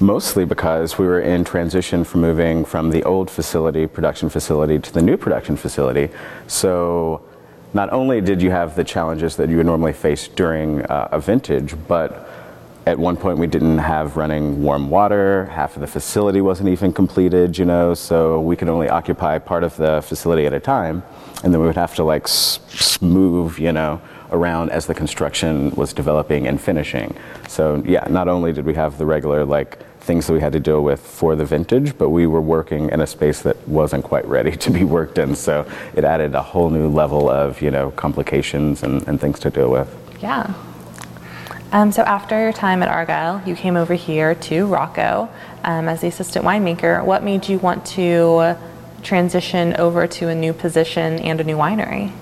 mostly 0.00 0.44
because 0.44 0.98
we 0.98 1.06
were 1.06 1.20
in 1.20 1.44
transition 1.44 2.02
from 2.02 2.22
moving 2.22 2.64
from 2.64 2.90
the 2.90 3.04
old 3.04 3.30
facility, 3.30 3.86
production 3.86 4.28
facility, 4.28 4.80
to 4.80 4.92
the 4.92 5.00
new 5.00 5.16
production 5.16 5.56
facility. 5.56 6.08
So 6.48 7.22
not 7.72 7.92
only 7.92 8.20
did 8.20 8.42
you 8.42 8.50
have 8.50 8.74
the 8.74 8.82
challenges 8.82 9.36
that 9.36 9.48
you 9.48 9.58
would 9.58 9.66
normally 9.66 9.92
face 9.92 10.26
during 10.26 10.82
uh, 10.86 11.10
a 11.12 11.20
vintage, 11.20 11.76
but 11.86 12.28
at 12.84 12.98
one 12.98 13.16
point 13.16 13.38
we 13.38 13.46
didn't 13.46 13.78
have 13.78 14.16
running 14.16 14.60
warm 14.60 14.90
water 14.90 15.46
half 15.46 15.76
of 15.76 15.82
the 15.82 15.86
facility 15.86 16.40
wasn't 16.40 16.68
even 16.68 16.92
completed 16.92 17.58
you 17.58 17.64
know 17.64 17.94
so 17.94 18.40
we 18.40 18.54
could 18.54 18.68
only 18.68 18.88
occupy 18.88 19.36
part 19.38 19.64
of 19.64 19.76
the 19.76 20.00
facility 20.02 20.46
at 20.46 20.52
a 20.52 20.60
time 20.60 21.02
and 21.42 21.52
then 21.52 21.60
we 21.60 21.66
would 21.66 21.74
have 21.74 21.96
to 21.96 22.04
like 22.04 22.22
s- 22.22 22.60
move 23.02 23.58
you 23.58 23.72
know 23.72 24.00
around 24.32 24.70
as 24.70 24.86
the 24.86 24.94
construction 24.94 25.70
was 25.72 25.92
developing 25.92 26.46
and 26.46 26.60
finishing 26.60 27.14
so 27.48 27.82
yeah 27.86 28.06
not 28.10 28.28
only 28.28 28.52
did 28.52 28.64
we 28.64 28.74
have 28.74 28.98
the 28.98 29.06
regular 29.06 29.44
like 29.44 29.78
things 30.00 30.26
that 30.26 30.32
we 30.32 30.40
had 30.40 30.52
to 30.52 30.60
deal 30.60 30.82
with 30.82 31.00
for 31.00 31.34
the 31.34 31.44
vintage 31.44 31.96
but 31.98 32.10
we 32.10 32.26
were 32.26 32.40
working 32.40 32.88
in 32.90 33.00
a 33.00 33.06
space 33.06 33.42
that 33.42 33.56
wasn't 33.68 34.02
quite 34.04 34.24
ready 34.26 34.56
to 34.56 34.70
be 34.70 34.84
worked 34.84 35.18
in 35.18 35.34
so 35.34 35.68
it 35.94 36.04
added 36.04 36.34
a 36.34 36.42
whole 36.42 36.70
new 36.70 36.88
level 36.88 37.28
of 37.28 37.60
you 37.60 37.70
know 37.70 37.90
complications 37.92 38.82
and, 38.82 39.06
and 39.08 39.20
things 39.20 39.38
to 39.38 39.50
deal 39.50 39.70
with 39.70 39.88
Yeah. 40.20 40.54
Um, 41.72 41.90
so 41.90 42.02
after 42.02 42.40
your 42.40 42.52
time 42.52 42.82
at 42.82 42.88
Argyle, 42.88 43.42
you 43.46 43.56
came 43.56 43.76
over 43.76 43.94
here 43.94 44.34
to 44.34 44.66
ROCO 44.66 45.28
um, 45.64 45.88
as 45.88 46.00
the 46.00 46.06
assistant 46.06 46.44
winemaker. 46.44 47.04
What 47.04 47.24
made 47.24 47.48
you 47.48 47.58
want 47.58 47.84
to 47.86 48.56
transition 49.02 49.74
over 49.76 50.06
to 50.06 50.28
a 50.28 50.34
new 50.34 50.52
position 50.52 51.18
and 51.18 51.40
a 51.40 51.44
new 51.44 51.56
winery? 51.56 52.12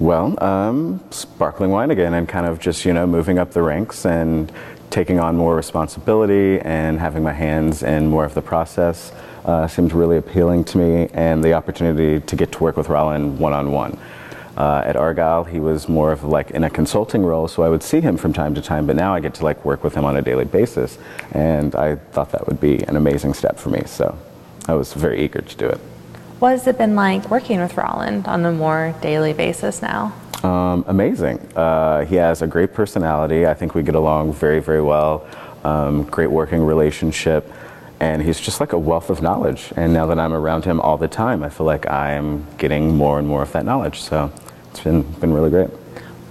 Well, 0.00 0.40
um, 0.42 1.00
sparkling 1.10 1.72
wine 1.72 1.90
again, 1.90 2.14
and 2.14 2.28
kind 2.28 2.46
of 2.46 2.60
just 2.60 2.84
you 2.84 2.92
know 2.92 3.04
moving 3.04 3.38
up 3.38 3.50
the 3.50 3.62
ranks 3.62 4.06
and 4.06 4.52
taking 4.90 5.18
on 5.18 5.36
more 5.36 5.56
responsibility 5.56 6.60
and 6.60 7.00
having 7.00 7.24
my 7.24 7.32
hands 7.32 7.82
in 7.82 8.06
more 8.06 8.24
of 8.24 8.32
the 8.34 8.40
process 8.40 9.12
uh, 9.44 9.66
seemed 9.66 9.92
really 9.92 10.16
appealing 10.16 10.62
to 10.64 10.78
me, 10.78 11.08
and 11.14 11.42
the 11.42 11.52
opportunity 11.52 12.20
to 12.24 12.36
get 12.36 12.52
to 12.52 12.62
work 12.62 12.76
with 12.76 12.88
Rollin 12.88 13.38
one 13.38 13.52
on 13.52 13.72
one. 13.72 13.98
At 14.56 14.96
Argyle, 14.96 15.44
he 15.44 15.58
was 15.58 15.88
more 15.88 16.12
of 16.12 16.22
like 16.22 16.52
in 16.52 16.64
a 16.64 16.70
consulting 16.70 17.24
role, 17.24 17.48
so 17.48 17.62
I 17.64 17.68
would 17.68 17.82
see 17.82 18.00
him 18.00 18.16
from 18.16 18.32
time 18.32 18.54
to 18.54 18.62
time. 18.62 18.86
But 18.86 18.96
now 18.96 19.14
I 19.14 19.20
get 19.20 19.34
to 19.34 19.44
like 19.44 19.64
work 19.64 19.82
with 19.82 19.94
him 19.94 20.04
on 20.04 20.16
a 20.16 20.22
daily 20.22 20.44
basis, 20.44 20.98
and 21.32 21.74
I 21.74 21.96
thought 21.96 22.30
that 22.30 22.46
would 22.46 22.60
be 22.60 22.82
an 22.84 22.96
amazing 22.96 23.34
step 23.34 23.58
for 23.58 23.70
me. 23.70 23.82
So 23.86 24.16
I 24.68 24.74
was 24.74 24.92
very 24.92 25.24
eager 25.24 25.40
to 25.40 25.56
do 25.56 25.66
it. 25.66 25.80
What 26.38 26.50
has 26.50 26.68
it 26.68 26.78
been 26.78 26.94
like 26.94 27.28
working 27.32 27.58
with 27.58 27.76
Rollin 27.76 28.24
on 28.28 28.46
a 28.46 28.52
more 28.52 28.94
daily 29.00 29.32
basis 29.32 29.82
now? 29.82 30.14
Um, 30.44 30.84
amazing. 30.86 31.40
Uh, 31.56 32.04
he 32.04 32.14
has 32.14 32.42
a 32.42 32.46
great 32.46 32.72
personality. 32.72 33.44
I 33.44 33.54
think 33.54 33.74
we 33.74 33.82
get 33.82 33.96
along 33.96 34.34
very, 34.34 34.60
very 34.60 34.80
well. 34.80 35.26
Um, 35.64 36.04
great 36.04 36.30
working 36.30 36.62
relationship. 36.62 37.52
And 37.98 38.22
he's 38.22 38.38
just 38.38 38.60
like 38.60 38.72
a 38.72 38.78
wealth 38.78 39.10
of 39.10 39.20
knowledge. 39.20 39.72
And 39.74 39.92
now 39.92 40.06
that 40.06 40.20
I'm 40.20 40.32
around 40.32 40.64
him 40.64 40.80
all 40.80 40.96
the 40.96 41.08
time, 41.08 41.42
I 41.42 41.48
feel 41.48 41.66
like 41.66 41.90
I'm 41.90 42.46
getting 42.56 42.96
more 42.96 43.18
and 43.18 43.26
more 43.26 43.42
of 43.42 43.50
that 43.50 43.64
knowledge. 43.64 44.00
So 44.00 44.32
it's 44.70 44.78
been, 44.78 45.02
been 45.14 45.34
really 45.34 45.50
great. 45.50 45.70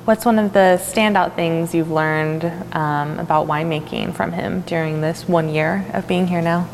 What's 0.05 0.23
one 0.23 0.39
of 0.39 0.53
the 0.53 0.79
standout 0.81 1.35
things 1.35 1.75
you've 1.75 1.91
learned 1.91 2.45
um, 2.73 3.19
about 3.19 3.45
winemaking 3.45 4.15
from 4.15 4.31
him 4.31 4.61
during 4.61 5.01
this 5.01 5.27
one 5.27 5.49
year 5.49 5.85
of 5.93 6.07
being 6.07 6.27
here 6.27 6.41
now? 6.41 6.69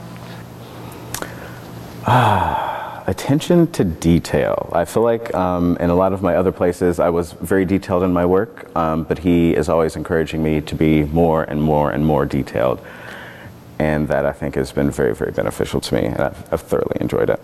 Attention 3.05 3.69
to 3.73 3.83
detail. 3.83 4.69
I 4.71 4.85
feel 4.85 5.03
like 5.03 5.33
um, 5.35 5.75
in 5.81 5.89
a 5.89 5.95
lot 5.95 6.13
of 6.13 6.21
my 6.21 6.35
other 6.35 6.53
places, 6.53 6.99
I 6.99 7.09
was 7.09 7.33
very 7.33 7.65
detailed 7.65 8.01
in 8.03 8.13
my 8.13 8.25
work, 8.25 8.73
um, 8.77 9.03
but 9.03 9.19
he 9.19 9.53
is 9.53 9.67
always 9.67 9.97
encouraging 9.97 10.41
me 10.41 10.61
to 10.61 10.75
be 10.75 11.03
more 11.03 11.43
and 11.43 11.61
more 11.61 11.91
and 11.91 12.05
more 12.05 12.25
detailed. 12.25 12.79
And 13.77 14.07
that 14.07 14.25
I 14.25 14.31
think 14.31 14.55
has 14.55 14.71
been 14.71 14.89
very, 14.89 15.13
very 15.13 15.31
beneficial 15.31 15.81
to 15.81 15.95
me, 15.95 16.05
and 16.05 16.21
I've, 16.21 16.53
I've 16.53 16.61
thoroughly 16.61 16.95
enjoyed 17.01 17.29
it. 17.29 17.41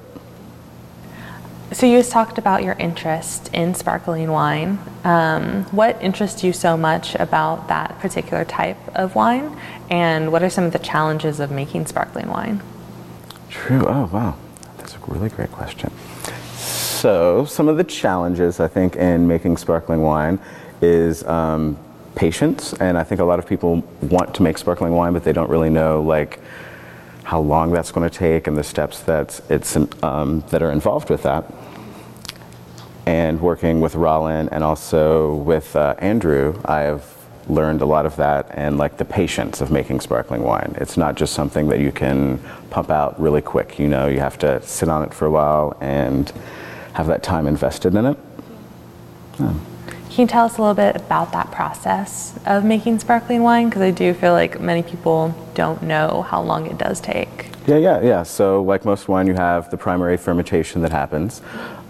So 1.73 1.85
you 1.85 1.97
just 1.97 2.11
talked 2.11 2.37
about 2.37 2.63
your 2.63 2.75
interest 2.75 3.53
in 3.53 3.75
sparkling 3.75 4.31
wine. 4.31 4.79
Um, 5.03 5.65
what 5.65 6.01
interests 6.01 6.41
you 6.41 6.53
so 6.53 6.77
much 6.77 7.15
about 7.15 7.67
that 7.67 7.99
particular 7.99 8.45
type 8.45 8.77
of 8.95 9.13
wine, 9.13 9.59
and 9.89 10.31
what 10.31 10.41
are 10.41 10.49
some 10.49 10.63
of 10.63 10.71
the 10.71 10.79
challenges 10.79 11.41
of 11.41 11.51
making 11.51 11.85
sparkling 11.87 12.29
wine? 12.29 12.61
True. 13.49 13.85
Oh, 13.85 14.09
wow. 14.13 14.37
That's 14.89 15.07
a 15.07 15.13
really 15.13 15.29
great 15.29 15.51
question. 15.51 15.91
So, 16.55 17.45
some 17.45 17.67
of 17.67 17.77
the 17.77 17.83
challenges 17.83 18.59
I 18.59 18.67
think 18.67 18.95
in 18.95 19.27
making 19.27 19.57
sparkling 19.57 20.01
wine 20.01 20.39
is 20.81 21.23
um, 21.25 21.77
patience, 22.15 22.73
and 22.73 22.97
I 22.97 23.03
think 23.03 23.21
a 23.21 23.23
lot 23.23 23.37
of 23.37 23.45
people 23.45 23.83
want 24.01 24.33
to 24.35 24.41
make 24.41 24.57
sparkling 24.57 24.93
wine, 24.93 25.13
but 25.13 25.23
they 25.23 25.31
don't 25.31 25.49
really 25.49 25.69
know 25.69 26.01
like 26.01 26.39
how 27.23 27.39
long 27.39 27.71
that's 27.71 27.91
going 27.91 28.09
to 28.09 28.15
take 28.15 28.47
and 28.47 28.57
the 28.57 28.63
steps 28.63 29.01
that 29.01 29.39
it's 29.47 29.75
um, 30.01 30.43
that 30.49 30.63
are 30.63 30.71
involved 30.71 31.11
with 31.11 31.21
that. 31.21 31.45
And 33.05 33.41
working 33.41 33.81
with 33.81 33.93
Rollin 33.93 34.49
and 34.51 34.63
also 34.63 35.35
with 35.35 35.75
uh, 35.75 35.95
Andrew, 35.99 36.59
I've 36.65 37.03
learned 37.47 37.81
a 37.81 37.85
lot 37.85 38.05
of 38.05 38.15
that 38.17 38.47
and 38.51 38.77
like 38.77 38.97
the 38.97 39.05
patience 39.05 39.61
of 39.61 39.71
making 39.71 39.99
sparkling 40.01 40.43
wine. 40.43 40.75
It's 40.77 40.97
not 40.97 41.15
just 41.15 41.33
something 41.33 41.67
that 41.69 41.79
you 41.79 41.91
can 41.91 42.39
pump 42.69 42.89
out 42.89 43.19
really 43.19 43.41
quick. 43.41 43.79
You 43.79 43.87
know, 43.87 44.07
you 44.07 44.19
have 44.19 44.37
to 44.39 44.61
sit 44.61 44.89
on 44.89 45.03
it 45.03 45.13
for 45.13 45.25
a 45.25 45.31
while 45.31 45.77
and 45.81 46.31
have 46.93 47.07
that 47.07 47.23
time 47.23 47.47
invested 47.47 47.95
in 47.95 48.05
it. 48.05 48.17
Yeah. 49.39 49.53
Can 50.09 50.23
you 50.23 50.27
tell 50.27 50.45
us 50.45 50.57
a 50.57 50.61
little 50.61 50.75
bit 50.75 50.95
about 50.95 51.31
that 51.31 51.51
process 51.51 52.37
of 52.45 52.65
making 52.65 52.99
sparkling 52.99 53.41
wine? 53.41 53.69
Because 53.69 53.83
I 53.83 53.91
do 53.91 54.13
feel 54.13 54.33
like 54.33 54.59
many 54.59 54.83
people 54.83 55.33
don't 55.53 55.81
know 55.83 56.23
how 56.23 56.41
long 56.41 56.65
it 56.65 56.77
does 56.77 56.99
take. 56.99 57.49
Yeah, 57.67 57.77
yeah, 57.77 58.01
yeah. 58.01 58.23
So, 58.23 58.63
like 58.63 58.83
most 58.83 59.07
wine, 59.07 59.27
you 59.27 59.35
have 59.35 59.69
the 59.69 59.77
primary 59.77 60.17
fermentation 60.17 60.81
that 60.81 60.91
happens, 60.91 61.41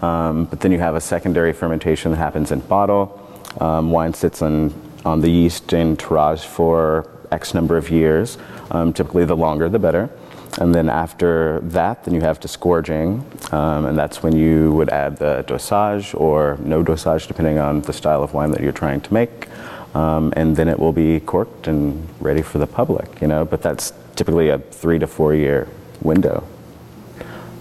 um, 0.02 0.44
but 0.44 0.60
then 0.60 0.70
you 0.70 0.78
have 0.78 0.94
a 0.94 1.00
secondary 1.00 1.52
fermentation 1.52 2.10
that 2.10 2.18
happens 2.18 2.52
in 2.52 2.60
bottle. 2.60 3.18
Um, 3.60 3.90
wine 3.90 4.12
sits 4.12 4.42
on, 4.42 4.74
on 5.04 5.20
the 5.20 5.30
yeast 5.30 5.72
in 5.72 5.96
tirage 5.96 6.42
for 6.42 7.08
X 7.30 7.54
number 7.54 7.76
of 7.76 7.90
years. 7.90 8.38
Um, 8.70 8.92
typically, 8.92 9.24
the 9.24 9.36
longer, 9.36 9.68
the 9.68 9.78
better. 9.78 10.10
And 10.58 10.74
then 10.74 10.88
after 10.88 11.60
that, 11.60 12.04
then 12.04 12.14
you 12.14 12.20
have 12.22 12.40
disgorging, 12.40 13.24
um, 13.52 13.86
and 13.86 13.96
that's 13.96 14.22
when 14.22 14.34
you 14.34 14.72
would 14.72 14.88
add 14.88 15.16
the 15.16 15.44
dosage 15.46 16.12
or 16.14 16.58
no 16.60 16.82
dosage, 16.82 17.28
depending 17.28 17.58
on 17.58 17.82
the 17.82 17.92
style 17.92 18.22
of 18.22 18.34
wine 18.34 18.50
that 18.50 18.60
you're 18.60 18.72
trying 18.72 19.00
to 19.02 19.14
make. 19.14 19.46
Um, 19.94 20.32
and 20.36 20.56
then 20.56 20.68
it 20.68 20.78
will 20.78 20.92
be 20.92 21.20
corked 21.20 21.66
and 21.66 22.08
ready 22.20 22.42
for 22.42 22.58
the 22.58 22.66
public, 22.66 23.20
you 23.20 23.28
know. 23.28 23.44
But 23.44 23.62
that's 23.62 23.92
typically 24.16 24.48
a 24.48 24.58
three 24.58 24.98
to 24.98 25.06
four 25.06 25.34
year 25.34 25.68
window. 26.02 26.40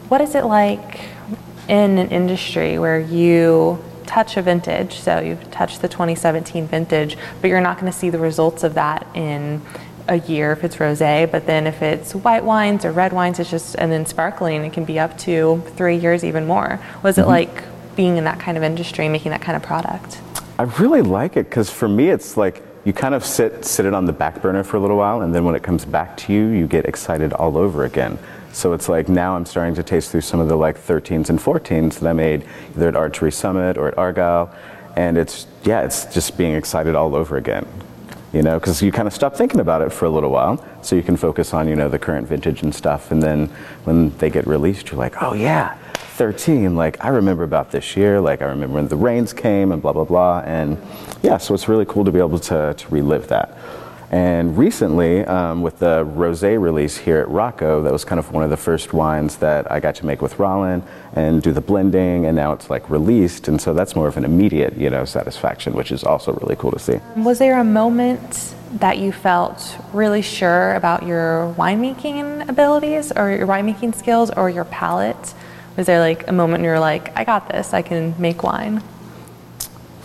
What 0.10 0.22
is 0.22 0.36
it 0.36 0.46
like 0.46 1.02
in 1.68 1.98
an 2.00 2.10
industry 2.10 2.80
where 2.80 3.00
you 3.00 3.84
touch 4.10 4.38
a 4.38 4.42
vintage, 4.42 5.00
so 5.00 5.20
you've 5.20 5.52
touched 5.52 5.84
the 5.84 5.88
2017 5.88 6.68
vintage, 6.68 7.16
but 7.42 7.50
you're 7.50 7.62
not 7.62 7.80
going 7.80 7.92
to 7.92 7.98
see 7.98 8.10
the 8.10 8.18
results 8.18 8.64
of 8.64 8.74
that 8.74 9.06
in 9.14 9.62
a 10.08 10.20
year 10.22 10.52
if 10.52 10.64
it's 10.64 10.78
rosé, 10.78 11.30
but 11.32 11.46
then 11.46 11.68
if 11.68 11.84
it's 11.84 12.16
white 12.16 12.44
wines 12.44 12.84
or 12.84 12.92
red 12.92 13.14
wines, 13.14 13.40
it's 13.40 13.52
just 13.52 13.76
and 13.76 13.92
then 13.92 14.08
sparkling, 14.08 14.66
it 14.66 14.74
can 14.74 14.84
be 14.84 14.98
up 14.98 15.16
to 15.20 15.62
three 15.76 15.96
years, 15.96 16.24
even 16.24 16.48
more. 16.48 16.80
Was 17.04 17.18
mm-hmm. 17.18 17.26
it 17.26 17.28
like 17.28 17.96
being 17.96 18.18
in 18.18 18.24
that 18.24 18.40
kind 18.40 18.58
of 18.58 18.64
industry, 18.64 19.08
making 19.08 19.30
that 19.30 19.42
kind 19.42 19.56
of 19.56 19.62
product? 19.62 20.20
I 20.58 20.64
really 20.64 21.04
like 21.04 21.38
it 21.38 21.48
because 21.48 21.70
for 21.70 21.88
me, 21.88 22.10
it's 22.10 22.36
like 22.36 22.64
you 22.86 22.94
kind 22.94 23.14
of 23.14 23.24
sit 23.24 23.64
sit 23.64 23.86
it 23.86 23.94
on 23.94 24.06
the 24.06 24.14
back 24.14 24.42
burner 24.42 24.64
for 24.64 24.78
a 24.78 24.80
little 24.80 24.98
while, 24.98 25.22
and 25.22 25.36
then 25.36 25.46
when 25.46 25.54
it 25.54 25.62
comes 25.62 25.86
back 25.86 26.18
to 26.18 26.34
you, 26.34 26.48
you 26.48 26.66
get 26.66 26.86
excited 26.86 27.32
all 27.32 27.58
over 27.58 27.86
again. 27.86 28.18
So 28.52 28.74
it's 28.74 28.90
like 28.90 29.10
now 29.10 29.36
I'm 29.36 29.46
starting 29.46 29.76
to 29.76 29.84
taste 29.84 30.12
through 30.12 30.22
some 30.22 30.40
of 30.40 30.48
the 30.48 30.56
like 30.56 30.78
13s 30.78 31.30
and 31.30 31.40
14s 31.40 32.00
that 32.00 32.10
I 32.10 32.14
made 32.14 32.46
either 32.72 32.88
at 32.88 32.96
Archery 32.96 33.32
Summit 33.32 33.78
or 33.78 33.90
at 33.90 33.98
Argyle, 33.98 34.54
and 34.96 35.18
it's 35.18 35.48
yeah, 35.64 35.82
it's 35.82 36.06
just 36.06 36.38
being 36.38 36.56
excited 36.56 36.96
all 36.96 37.16
over 37.16 37.38
again 37.38 37.68
you 38.34 38.44
know, 38.44 38.60
because 38.60 38.82
you 38.82 38.92
kind 38.92 39.08
of 39.08 39.14
stop 39.14 39.36
thinking 39.36 39.60
about 39.60 39.82
it 39.82 39.92
for 39.92 40.06
a 40.06 40.10
little 40.10 40.30
while, 40.30 40.64
so 40.82 40.96
you 40.96 41.02
can 41.02 41.18
focus 41.18 41.54
on, 41.54 41.68
you 41.68 41.76
know, 41.76 41.90
the 41.90 41.98
current 41.98 42.28
vintage 42.28 42.62
and 42.62 42.74
stuff, 42.74 43.12
and 43.12 43.24
then 43.24 43.48
when 43.86 44.16
they 44.20 44.30
get 44.30 44.46
released, 44.46 44.92
you're 44.92 45.00
like, 45.00 45.22
oh 45.22 45.34
yeah, 45.34 45.76
13, 45.94 46.76
like 46.76 47.04
I 47.04 47.10
remember 47.10 47.44
about 47.44 47.72
this 47.72 47.98
year, 47.98 48.22
like 48.22 48.42
I 48.42 48.46
remember 48.46 48.76
when 48.76 48.88
the 48.88 48.96
rains 48.96 49.34
came 49.34 49.72
and 49.72 49.82
blah 49.82 49.94
blah 49.94 50.04
blah, 50.04 50.44
and 50.46 50.78
yeah, 51.24 51.38
so 51.38 51.54
it's 51.54 51.68
really 51.68 51.86
cool 51.86 52.06
to 52.06 52.12
be 52.12 52.20
able 52.20 52.40
to 52.40 52.74
to 52.76 52.88
relive 52.90 53.28
that. 53.30 53.58
And 54.12 54.58
recently, 54.58 55.24
um, 55.26 55.62
with 55.62 55.78
the 55.78 56.04
rosé 56.04 56.60
release 56.60 56.98
here 56.98 57.20
at 57.20 57.30
ROCO, 57.30 57.84
that 57.84 57.94
was 57.94 58.04
kind 58.04 58.18
of 58.18 58.32
one 58.32 58.44
of 58.44 58.50
the 58.50 58.58
first 58.58 58.92
wines 58.92 59.38
that 59.38 59.72
I 59.72 59.80
got 59.80 59.94
to 59.96 60.06
make 60.06 60.20
with 60.22 60.40
Rollin 60.40 60.82
and 61.14 61.44
do 61.44 61.54
the 61.54 61.62
blending, 61.62 62.26
and 62.26 62.36
now 62.36 62.54
it's 62.54 62.72
like 62.72 62.90
released, 62.90 63.48
and 63.48 63.62
so 63.62 63.74
that's 63.74 63.96
more 63.96 64.08
of 64.08 64.18
an 64.18 64.26
immediate, 64.26 64.76
you 64.76 64.90
know, 64.90 65.06
satisfaction, 65.06 65.74
which 65.74 65.92
is 65.92 66.04
also 66.04 66.34
really 66.34 66.56
cool 66.56 66.72
to 66.72 66.80
see. 66.80 67.00
Was 67.18 67.38
there 67.38 67.60
a 67.60 67.64
moment 67.64 68.56
that 68.74 68.98
you 68.98 69.12
felt 69.12 69.78
really 69.94 70.24
sure 70.24 70.74
about 70.74 71.06
your 71.06 71.54
winemaking 71.56 72.50
abilities, 72.50 73.12
or 73.12 73.30
your 73.32 73.46
winemaking 73.46 73.94
skills, 73.94 74.32
or 74.32 74.50
your 74.50 74.66
palate? 74.66 75.36
Was 75.78 75.86
there 75.86 76.00
like 76.00 76.28
a 76.28 76.34
moment 76.34 76.62
where 76.62 76.72
you 76.72 76.76
were 76.76 76.80
like, 76.80 77.16
I 77.16 77.24
got 77.24 77.48
this, 77.48 77.76
I 77.76 77.84
can 77.84 78.16
make 78.20 78.42
wine? 78.42 78.82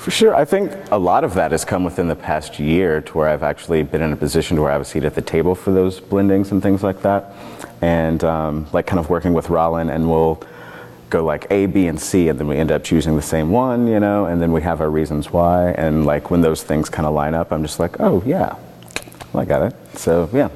For 0.04 0.10
sure. 0.10 0.34
I 0.34 0.44
think 0.44 0.70
a 0.90 0.98
lot 0.98 1.24
of 1.24 1.32
that 1.32 1.52
has 1.52 1.64
come 1.64 1.82
within 1.82 2.08
the 2.08 2.14
past 2.14 2.58
year 2.58 3.00
to 3.00 3.12
where 3.16 3.26
I've 3.26 3.42
actually 3.42 3.82
been 3.84 4.02
in 4.02 4.12
a 4.12 4.16
position 4.16 4.56
to 4.56 4.62
where 4.62 4.70
I 4.70 4.74
have 4.74 4.82
a 4.82 4.84
seat 4.84 5.02
at 5.02 5.14
the 5.14 5.22
table 5.22 5.54
for 5.54 5.70
those 5.72 5.98
blendings 5.98 6.52
and 6.52 6.62
things 6.62 6.82
like 6.82 7.00
that. 7.00 7.32
And 7.80 8.22
um, 8.22 8.66
like 8.74 8.86
kind 8.86 9.00
of 9.00 9.08
working 9.08 9.32
with 9.32 9.48
Rollin 9.48 9.88
and 9.88 10.10
we'll 10.10 10.42
go 11.08 11.24
like 11.24 11.46
A, 11.48 11.64
B, 11.64 11.86
and 11.86 11.98
C, 11.98 12.28
and 12.28 12.38
then 12.38 12.46
we 12.46 12.58
end 12.58 12.70
up 12.70 12.84
choosing 12.84 13.16
the 13.16 13.22
same 13.22 13.50
one, 13.50 13.86
you 13.86 13.98
know, 13.98 14.26
and 14.26 14.42
then 14.42 14.52
we 14.52 14.60
have 14.60 14.82
our 14.82 14.90
reasons 14.90 15.32
why. 15.32 15.70
And 15.70 16.04
like 16.04 16.30
when 16.30 16.42
those 16.42 16.62
things 16.62 16.90
kind 16.90 17.06
of 17.06 17.14
line 17.14 17.32
up, 17.32 17.50
I'm 17.50 17.62
just 17.62 17.80
like, 17.80 17.98
oh, 17.98 18.22
yeah, 18.26 18.56
I 19.34 19.46
got 19.46 19.62
it. 19.62 19.74
So, 19.96 20.28
yeah. 20.34 20.50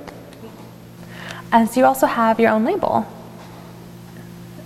And 1.53 1.71
so 1.71 1.81
you 1.81 1.87
also 1.87 2.05
have 2.05 2.39
your 2.39 2.51
own 2.51 2.67
label. 2.67 3.07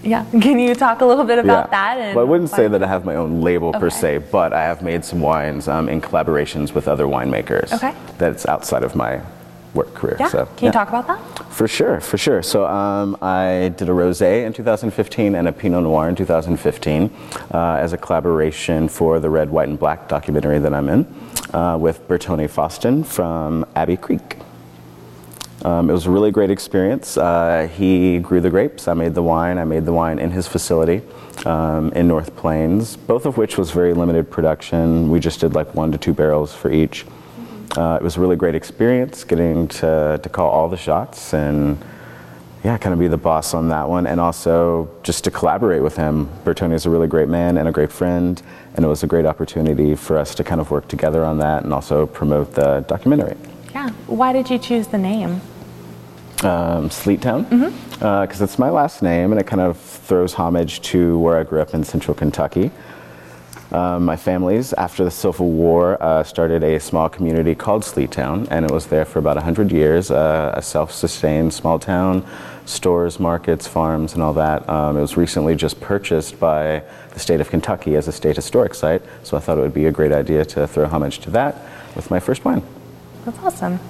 Yeah. 0.03 0.25
Can 0.31 0.59
you 0.59 0.75
talk 0.75 1.01
a 1.01 1.05
little 1.05 1.25
bit 1.25 1.39
about 1.39 1.69
yeah. 1.71 1.95
that? 1.95 2.17
well, 2.17 2.27
I 2.27 2.29
wouldn't 2.29 2.51
say 2.51 2.69
that 2.69 2.83
I 2.83 2.87
have 2.87 3.05
my 3.05 3.17
own 3.17 3.41
label 3.41 3.69
okay. 3.69 3.79
per 3.79 3.91
se, 3.91 4.19
but 4.31 4.53
I 4.53 4.63
have 4.63 4.83
made 4.83 5.05
some 5.05 5.21
wines 5.21 5.69
um, 5.69 5.89
in 5.89 6.01
collaborations 6.01 6.75
with 6.75 6.89
other 6.89 7.05
winemakers. 7.05 7.73
Okay. 7.73 7.95
That's 8.19 8.47
outside 8.47 8.83
of 8.83 8.95
my 8.95 9.23
work 9.75 9.95
career. 9.95 10.17
Yeah. 10.19 10.29
So, 10.29 10.47
Can 10.47 10.59
you 10.59 10.67
yeah. 10.67 10.73
talk 10.73 10.89
about 10.89 11.07
that? 11.07 11.53
For 11.53 11.67
sure, 11.67 12.01
for 12.01 12.19
sure. 12.19 12.43
So 12.43 12.67
um, 12.67 13.17
I 13.23 13.73
did 13.77 13.89
a 13.89 13.93
rosé 13.93 14.45
in 14.45 14.53
2015 14.53 15.35
and 15.35 15.49
a 15.49 15.53
Pinot 15.53 15.83
Noir 15.83 16.09
in 16.09 16.15
2015 16.15 17.11
uh, 17.53 17.59
as 17.81 17.93
a 17.93 17.99
collaboration 17.99 18.89
for 18.89 19.21
the 19.21 19.31
Red, 19.31 19.51
White, 19.51 19.69
and 19.69 19.79
Black 19.79 20.09
documentary 20.09 20.59
that 20.59 20.75
I'm 20.75 20.89
in 20.89 21.07
uh, 21.53 21.79
with 21.79 22.07
Bertony 22.09 22.49
Faustin 22.49 23.05
from 23.05 23.65
Abbey 23.75 23.97
Creek. 23.97 24.37
Um, 25.65 25.89
it 25.89 25.93
was 25.93 26.07
a 26.07 26.11
really 26.11 26.33
great 26.33 26.51
experience. 26.51 27.17
Uh, 27.17 27.69
he 27.73 28.19
grew 28.19 28.41
the 28.41 28.51
grapes. 28.51 28.89
I 28.89 28.95
made 28.95 29.15
the 29.15 29.23
wine. 29.23 29.59
I 29.59 29.65
made 29.65 29.85
the 29.85 29.93
wine 29.93 30.19
in 30.19 30.31
his 30.31 30.49
facility 30.49 31.03
um, 31.47 31.93
in 31.93 32.09
North 32.09 32.35
Plains, 32.35 32.97
both 32.97 33.27
of 33.27 33.37
which 33.37 33.57
was 33.57 33.71
very 33.71 33.95
limited 33.95 34.31
production. 34.31 35.09
We 35.09 35.21
just 35.21 35.41
did 35.41 35.55
like 35.55 35.73
one 35.75 35.93
to 35.93 35.99
two 35.99 36.15
barrels 36.15 36.53
for 36.53 36.73
each. 36.73 37.07
Uh, 37.77 37.97
it 38.01 38.05
was 38.05 38.17
a 38.17 38.21
really 38.21 38.37
great 38.37 38.55
experience 38.55 39.25
getting 39.25 39.69
to, 39.69 40.19
to 40.23 40.29
call 40.29 40.51
all 40.51 40.69
the 40.69 40.77
shots 40.77 41.33
and 41.33 41.83
yeah, 42.65 42.77
kind 42.79 42.93
of 42.93 43.01
be 43.01 43.09
the 43.09 43.17
boss 43.17 43.55
on 43.55 43.69
that 43.71 43.89
one, 43.89 44.07
and 44.07 44.21
also 44.21 44.89
just 45.03 45.25
to 45.25 45.33
collaborate 45.33 45.83
with 45.83 45.97
him. 45.97 46.29
Bertony 46.45 46.75
is 46.75 46.87
a 46.87 46.91
really 46.91 47.09
great 47.09 47.29
man 47.29 47.59
and 47.59 47.69
a 47.69 47.73
great 47.73 47.91
friend, 47.91 48.41
and 48.77 48.85
it 48.85 48.89
was 48.89 49.03
a 49.03 49.07
great 49.07 49.27
opportunity 49.27 49.97
for 49.97 50.17
us 50.17 50.33
to 50.37 50.45
kind 50.45 50.61
of 50.61 50.71
work 50.71 50.87
together 50.87 51.25
on 51.25 51.39
that 51.39 51.65
and 51.65 51.73
also 51.73 52.07
promote 52.07 52.55
the 52.55 52.81
documentary. 52.87 53.37
Yeah. 53.75 53.91
Why 54.07 54.33
did 54.33 54.49
you 54.49 54.59
choose 54.59 54.87
the 54.87 54.99
name? 54.99 55.41
Um, 56.45 56.89
Sleetown 56.89 57.49
because 57.49 57.73
mm-hmm. 57.73 58.05
uh, 58.05 58.45
it's 58.45 58.59
my 58.59 58.71
last 58.71 59.03
name 59.03 59.33
and 59.33 59.41
it 59.41 59.47
kind 59.47 59.61
of 59.61 59.79
throws 59.79 60.35
homage 60.35 60.81
to 60.83 61.19
where 61.19 61.39
I 61.39 61.45
grew 61.45 61.61
up 61.61 61.75
in 61.75 61.85
central 61.85 62.15
Kentucky. 62.15 62.71
Um, 63.73 64.05
my 64.05 64.17
family's, 64.17 64.75
after 64.75 65.03
the 65.03 65.11
Civil 65.11 65.51
War, 65.51 65.97
uh, 66.03 66.23
started 66.25 66.63
a 66.63 66.79
small 66.79 67.09
community 67.09 67.55
called 67.55 67.83
Sleetown, 67.83 68.47
and 68.51 68.67
it 68.67 68.71
was 68.71 68.87
there 68.89 69.07
for 69.07 69.19
about 69.19 69.37
100 69.37 69.73
years, 69.73 70.11
uh, 70.11 70.53
a 70.55 70.61
self 70.61 70.93
sustained 70.93 71.55
small 71.55 71.79
town, 71.79 72.27
stores, 72.67 73.19
markets, 73.19 73.67
farms, 73.67 74.13
and 74.13 74.23
all 74.23 74.35
that. 74.35 74.69
Um, 74.69 74.99
it 74.99 75.01
was 75.01 75.17
recently 75.17 75.57
just 75.57 75.81
purchased 75.81 76.39
by 76.39 76.83
the 77.15 77.19
state 77.19 77.41
of 77.41 77.49
Kentucky 77.49 77.97
as 77.97 78.09
a 78.09 78.13
state 78.13 78.37
historic 78.37 78.75
site, 78.75 79.01
so 79.23 79.39
I 79.39 79.41
thought 79.41 79.57
it 79.57 79.63
would 79.63 79.73
be 79.73 79.87
a 79.87 79.93
great 79.93 80.13
idea 80.13 80.45
to 80.45 80.67
throw 80.67 80.87
homage 80.87 81.21
to 81.21 81.31
that 81.31 81.57
with 81.97 82.11
my 82.11 82.21
first 82.21 82.45
wine. 82.45 82.63
That's 83.25 83.39
awesome. 83.39 83.81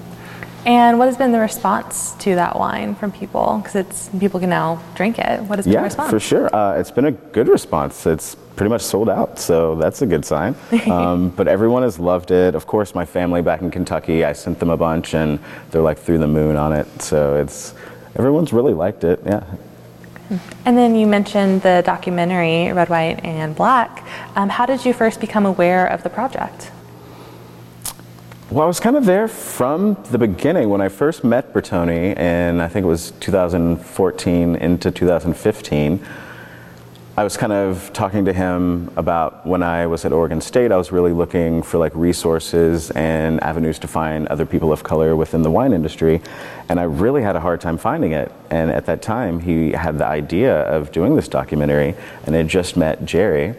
And 0.65 0.97
what 0.97 1.07
has 1.07 1.17
been 1.17 1.33
the 1.33 1.39
response 1.39 2.13
to 2.19 2.35
that 2.35 2.57
wine 2.57 2.95
from 2.95 3.11
people? 3.11 3.57
Because 3.57 3.75
it's 3.75 4.09
people 4.17 4.39
can 4.39 4.49
now 4.49 4.81
drink 4.95 5.19
it. 5.19 5.41
What 5.41 5.59
has 5.59 5.65
been 5.65 5.73
yeah, 5.73 5.79
the 5.79 5.85
response? 5.85 6.07
Yeah, 6.07 6.11
for 6.11 6.19
sure. 6.19 6.55
Uh, 6.55 6.79
it's 6.79 6.91
been 6.91 7.05
a 7.05 7.11
good 7.11 7.49
response. 7.49 8.05
It's 8.05 8.35
pretty 8.55 8.69
much 8.69 8.81
sold 8.81 9.09
out, 9.09 9.39
so 9.39 9.75
that's 9.75 10.01
a 10.01 10.05
good 10.05 10.25
sign. 10.25 10.55
Um, 10.93 11.29
but 11.29 11.47
everyone 11.47 11.81
has 11.83 11.97
loved 11.97 12.29
it. 12.29 12.55
Of 12.55 12.67
course, 12.67 12.93
my 12.93 13.05
family 13.05 13.41
back 13.41 13.61
in 13.61 13.71
Kentucky, 13.71 14.23
I 14.25 14.33
sent 14.33 14.59
them 14.59 14.69
a 14.69 14.77
bunch, 14.77 15.15
and 15.15 15.39
they're 15.71 15.81
like 15.81 15.97
through 15.97 16.19
the 16.19 16.27
moon 16.27 16.55
on 16.55 16.71
it. 16.71 17.01
So 17.01 17.35
it's 17.35 17.73
everyone's 18.15 18.53
really 18.53 18.73
liked 18.73 19.03
it. 19.03 19.19
Yeah. 19.25 19.43
And 20.65 20.77
then 20.77 20.95
you 20.95 21.07
mentioned 21.07 21.61
the 21.61 21.81
documentary 21.85 22.71
Red, 22.71 22.89
White, 22.89 23.23
and 23.23 23.55
Black. 23.55 24.05
Um, 24.35 24.49
how 24.49 24.65
did 24.65 24.85
you 24.85 24.93
first 24.93 25.19
become 25.19 25.45
aware 25.45 25.87
of 25.87 26.03
the 26.03 26.09
project? 26.09 26.71
Well, 28.53 28.61
I 28.61 28.67
was 28.67 28.79
kind 28.79 28.95
of 28.95 29.05
there 29.05 29.27
from 29.27 29.97
the 30.11 30.19
beginning 30.19 30.69
when 30.69 30.79
I 30.79 30.87
first 30.87 31.23
met 31.23 31.53
Bertony, 31.53 32.13
and 32.15 32.61
I 32.61 32.67
think 32.67 32.83
it 32.83 32.87
was 32.87 33.09
2014 33.19 34.55
into 34.57 34.91
2015. 34.91 36.05
I 37.17 37.23
was 37.23 37.35
kind 37.35 37.51
of 37.51 37.91
talking 37.93 38.25
to 38.25 38.31
him 38.31 38.91
about 38.95 39.43
when 39.47 39.63
I 39.63 39.87
was 39.87 40.05
at 40.05 40.13
Oregon 40.13 40.39
State, 40.39 40.71
I 40.71 40.77
was 40.77 40.91
really 40.91 41.13
looking 41.13 41.63
for 41.63 41.79
like 41.79 41.95
resources 41.95 42.91
and 42.91 43.41
avenues 43.41 43.79
to 43.79 43.87
find 43.87 44.27
other 44.27 44.45
people 44.45 44.71
of 44.71 44.83
color 44.83 45.15
within 45.15 45.41
the 45.41 45.49
wine 45.49 45.73
industry. 45.73 46.21
And 46.69 46.79
I 46.79 46.83
really 46.83 47.23
had 47.23 47.35
a 47.35 47.39
hard 47.39 47.59
time 47.59 47.79
finding 47.79 48.11
it. 48.11 48.31
And 48.51 48.69
at 48.69 48.85
that 48.85 49.01
time, 49.01 49.39
he 49.39 49.71
had 49.71 49.97
the 49.97 50.05
idea 50.05 50.61
of 50.65 50.91
doing 50.91 51.15
this 51.15 51.27
documentary 51.27 51.95
and 52.27 52.35
had 52.35 52.49
just 52.49 52.77
met 52.77 53.03
Jerry. 53.03 53.55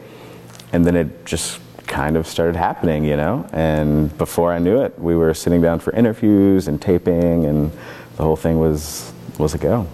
And 0.72 0.86
then 0.86 0.94
it 0.94 1.26
just 1.26 1.58
kind 1.94 2.16
of 2.16 2.26
started 2.26 2.56
happening, 2.56 3.04
you 3.04 3.16
know. 3.16 3.46
And 3.52 4.16
before 4.18 4.52
I 4.52 4.58
knew 4.58 4.80
it, 4.80 4.98
we 4.98 5.14
were 5.14 5.32
sitting 5.32 5.62
down 5.62 5.78
for 5.78 5.92
interviews 5.92 6.66
and 6.66 6.82
taping, 6.82 7.44
and 7.44 7.70
the 8.16 8.24
whole 8.24 8.34
thing 8.34 8.58
was 8.58 9.12
was 9.38 9.54
a 9.54 9.58
go. 9.58 9.86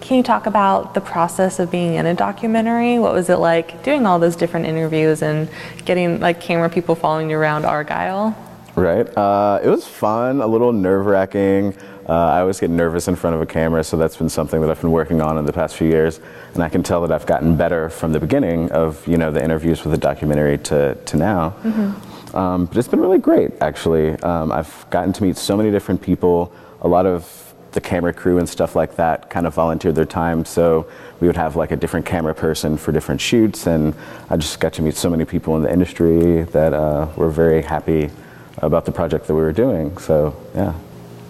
Can 0.00 0.16
you 0.16 0.22
talk 0.22 0.46
about 0.46 0.94
the 0.94 1.00
process 1.00 1.58
of 1.58 1.68
being 1.70 1.94
in 1.94 2.06
a 2.06 2.14
documentary? 2.14 3.00
What 3.00 3.12
was 3.12 3.28
it 3.28 3.36
like 3.36 3.82
doing 3.82 4.06
all 4.06 4.20
those 4.20 4.36
different 4.36 4.66
interviews 4.66 5.22
and 5.22 5.48
getting 5.84 6.20
like 6.20 6.40
camera 6.40 6.70
people 6.70 6.94
following 6.94 7.30
you 7.30 7.36
around 7.36 7.64
Argyle? 7.64 8.36
Right. 8.76 9.06
Uh, 9.16 9.58
it 9.62 9.68
was 9.68 9.84
fun, 9.86 10.40
a 10.40 10.46
little 10.46 10.72
nerve 10.72 11.06
wracking. 11.06 11.74
Uh, 12.10 12.32
I 12.32 12.40
always 12.40 12.58
get 12.58 12.70
nervous 12.70 13.06
in 13.06 13.14
front 13.14 13.36
of 13.36 13.40
a 13.40 13.46
camera, 13.46 13.84
so 13.84 13.96
that's 13.96 14.16
been 14.16 14.28
something 14.28 14.60
that 14.62 14.68
I've 14.68 14.80
been 14.80 14.90
working 14.90 15.20
on 15.22 15.38
in 15.38 15.44
the 15.44 15.52
past 15.52 15.76
few 15.76 15.86
years. 15.86 16.18
And 16.54 16.62
I 16.64 16.68
can 16.68 16.82
tell 16.82 17.00
that 17.02 17.12
I've 17.12 17.24
gotten 17.24 17.56
better 17.56 17.88
from 17.88 18.10
the 18.10 18.18
beginning 18.18 18.68
of 18.72 19.06
you 19.06 19.16
know 19.16 19.30
the 19.30 19.40
interviews 19.40 19.84
with 19.84 19.92
the 19.92 19.98
documentary 19.98 20.58
to, 20.58 20.96
to 20.96 21.16
now. 21.16 21.50
Mm-hmm. 21.62 22.36
Um, 22.36 22.66
but 22.66 22.78
it's 22.78 22.88
been 22.88 22.98
really 22.98 23.20
great, 23.20 23.52
actually. 23.60 24.16
Um, 24.24 24.50
I've 24.50 24.86
gotten 24.90 25.12
to 25.12 25.22
meet 25.22 25.36
so 25.36 25.56
many 25.56 25.70
different 25.70 26.02
people. 26.02 26.52
A 26.80 26.88
lot 26.88 27.06
of 27.06 27.54
the 27.70 27.80
camera 27.80 28.12
crew 28.12 28.38
and 28.38 28.48
stuff 28.48 28.74
like 28.74 28.96
that 28.96 29.30
kind 29.30 29.46
of 29.46 29.54
volunteered 29.54 29.94
their 29.94 30.04
time. 30.04 30.44
So 30.44 30.90
we 31.20 31.28
would 31.28 31.36
have 31.36 31.54
like 31.54 31.70
a 31.70 31.76
different 31.76 32.06
camera 32.06 32.34
person 32.34 32.76
for 32.76 32.90
different 32.90 33.20
shoots, 33.20 33.68
and 33.68 33.94
I 34.28 34.36
just 34.36 34.58
got 34.58 34.72
to 34.72 34.82
meet 34.82 34.96
so 34.96 35.10
many 35.10 35.24
people 35.24 35.54
in 35.54 35.62
the 35.62 35.72
industry 35.72 36.42
that 36.42 36.72
uh, 36.72 37.06
were 37.14 37.30
very 37.30 37.62
happy 37.62 38.10
about 38.58 38.84
the 38.84 38.90
project 38.90 39.28
that 39.28 39.34
we 39.36 39.42
were 39.42 39.52
doing. 39.52 39.96
So 39.98 40.34
yeah, 40.56 40.74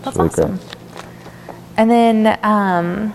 that's 0.02 0.19
awesome. 0.19 0.59
And 1.76 1.90
then, 1.90 2.38
um, 2.42 3.14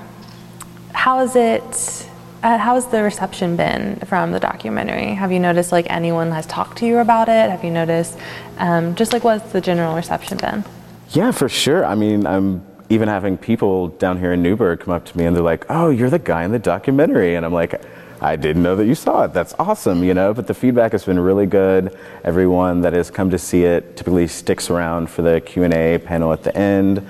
how 0.94 1.20
is 1.22 1.36
it? 1.36 2.10
Uh, 2.44 2.58
how 2.58 2.76
has 2.76 2.86
the 2.88 3.02
reception 3.02 3.56
been 3.56 3.96
from 4.02 4.32
the 4.32 4.40
documentary? 4.40 5.14
Have 5.14 5.32
you 5.32 5.40
noticed 5.40 5.72
like 5.72 5.88
anyone 5.90 6.32
has 6.32 6.46
talked 6.46 6.78
to 6.80 6.86
you 6.86 7.00
about 7.00 7.28
it? 7.28 7.50
Have 7.50 7.64
you 7.64 7.72
noticed 7.72 8.18
um, 8.58 8.96
just 8.96 9.14
like 9.14 9.24
what's 9.24 9.52
the 9.52 9.62
general 9.62 9.96
reception 9.96 10.38
been? 10.38 10.64
Yeah, 11.10 11.32
for 11.32 11.50
sure. 11.50 11.86
I 11.86 11.96
mean, 11.96 12.28
I'm 12.28 12.64
even 12.90 13.08
having 13.08 13.38
people 13.38 13.88
down 13.90 14.20
here 14.20 14.34
in 14.34 14.44
Newberg 14.44 14.82
come 14.82 14.94
up 14.94 15.06
to 15.06 15.18
me 15.18 15.26
and 15.26 15.36
they're 15.36 15.44
like, 15.44 15.66
"Oh, 15.70 15.90
you're 15.90 16.10
the 16.10 16.20
guy 16.20 16.44
in 16.44 16.52
the 16.52 16.60
documentary," 16.60 17.36
and 17.36 17.46
I'm 17.46 17.54
like. 17.54 17.82
I 18.26 18.36
didn't 18.38 18.64
know 18.64 18.76
that 18.76 18.88
you 18.88 18.96
saw 18.96 19.26
it. 19.26 19.34
That's 19.34 19.54
awesome, 19.60 20.04
you 20.04 20.16
know. 20.16 20.34
But 20.34 20.48
the 20.48 20.56
feedback 20.56 20.94
has 20.94 21.06
been 21.06 21.20
really 21.20 21.46
good. 21.46 21.96
Everyone 22.24 22.82
that 22.82 22.94
has 22.94 23.12
come 23.12 23.30
to 23.30 23.38
see 23.38 23.66
it 23.66 23.96
typically 23.96 24.26
sticks 24.26 24.72
around 24.72 25.12
for 25.12 25.22
the 25.22 25.40
Q 25.42 25.62
and 25.62 25.72
A 25.76 26.00
panel 26.00 26.34
at 26.34 26.42
the 26.42 26.56
end. 26.58 27.06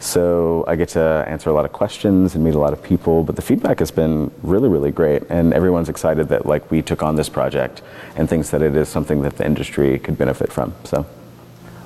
So 0.00 0.64
I 0.66 0.76
get 0.76 0.88
to 0.90 1.24
answer 1.28 1.50
a 1.50 1.52
lot 1.52 1.66
of 1.66 1.72
questions 1.72 2.34
and 2.34 2.42
meet 2.42 2.54
a 2.54 2.58
lot 2.58 2.72
of 2.72 2.82
people. 2.82 3.24
But 3.24 3.36
the 3.36 3.42
feedback 3.42 3.78
has 3.80 3.90
been 3.90 4.30
really, 4.42 4.70
really 4.70 4.90
great, 4.90 5.24
and 5.28 5.52
everyone's 5.52 5.90
excited 5.90 6.30
that 6.30 6.46
like 6.46 6.70
we 6.70 6.80
took 6.80 7.02
on 7.02 7.14
this 7.14 7.28
project 7.28 7.82
and 8.16 8.26
thinks 8.26 8.48
that 8.48 8.62
it 8.62 8.74
is 8.74 8.88
something 8.88 9.20
that 9.20 9.36
the 9.36 9.44
industry 9.44 9.98
could 9.98 10.16
benefit 10.16 10.50
from. 10.50 10.72
So, 10.84 11.02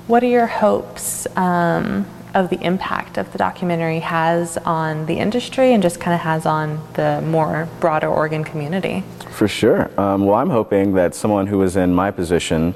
what 0.07 0.23
are 0.23 0.27
your 0.27 0.47
hopes? 0.47 1.27
Um 1.35 2.05
of 2.33 2.49
the 2.49 2.63
impact 2.63 3.17
of 3.17 3.31
the 3.31 3.37
documentary 3.37 3.99
has 3.99 4.57
on 4.57 5.05
the 5.05 5.15
industry 5.15 5.73
and 5.73 5.81
just 5.81 5.99
kind 5.99 6.13
of 6.13 6.21
has 6.21 6.45
on 6.45 6.79
the 6.93 7.21
more 7.21 7.67
broader 7.79 8.07
Oregon 8.07 8.43
community. 8.43 9.03
For 9.31 9.47
sure. 9.47 9.89
Um, 9.99 10.25
well, 10.25 10.35
I'm 10.35 10.49
hoping 10.49 10.93
that 10.93 11.15
someone 11.15 11.47
who 11.47 11.61
is 11.63 11.75
in 11.75 11.93
my 11.93 12.11
position 12.11 12.75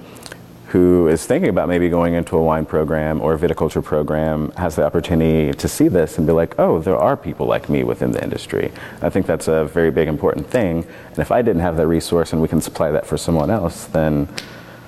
who 0.73 1.07
is 1.07 1.23
thinking 1.27 1.51
about 1.51 1.69
maybe 1.69 1.87
going 1.87 2.15
into 2.15 2.35
a 2.35 2.41
wine 2.41 2.65
program 2.65 3.21
or 3.21 3.35
a 3.35 3.37
viticulture 3.37 3.83
program 3.83 4.49
has 4.53 4.75
the 4.75 4.83
opportunity 4.83 5.53
to 5.53 5.67
see 5.67 5.87
this 5.87 6.17
and 6.17 6.25
be 6.25 6.33
like, 6.33 6.57
oh, 6.57 6.79
there 6.79 6.97
are 6.97 7.15
people 7.15 7.45
like 7.45 7.69
me 7.69 7.83
within 7.83 8.11
the 8.11 8.23
industry. 8.23 8.71
I 8.99 9.11
think 9.11 9.27
that's 9.27 9.47
a 9.47 9.65
very 9.65 9.91
big 9.91 10.07
important 10.07 10.49
thing. 10.49 10.83
And 11.09 11.19
if 11.19 11.31
I 11.31 11.43
didn't 11.43 11.61
have 11.61 11.77
that 11.77 11.85
resource 11.85 12.33
and 12.33 12.41
we 12.41 12.47
can 12.47 12.59
supply 12.59 12.89
that 12.89 13.05
for 13.05 13.17
someone 13.17 13.51
else, 13.51 13.85
then 13.85 14.27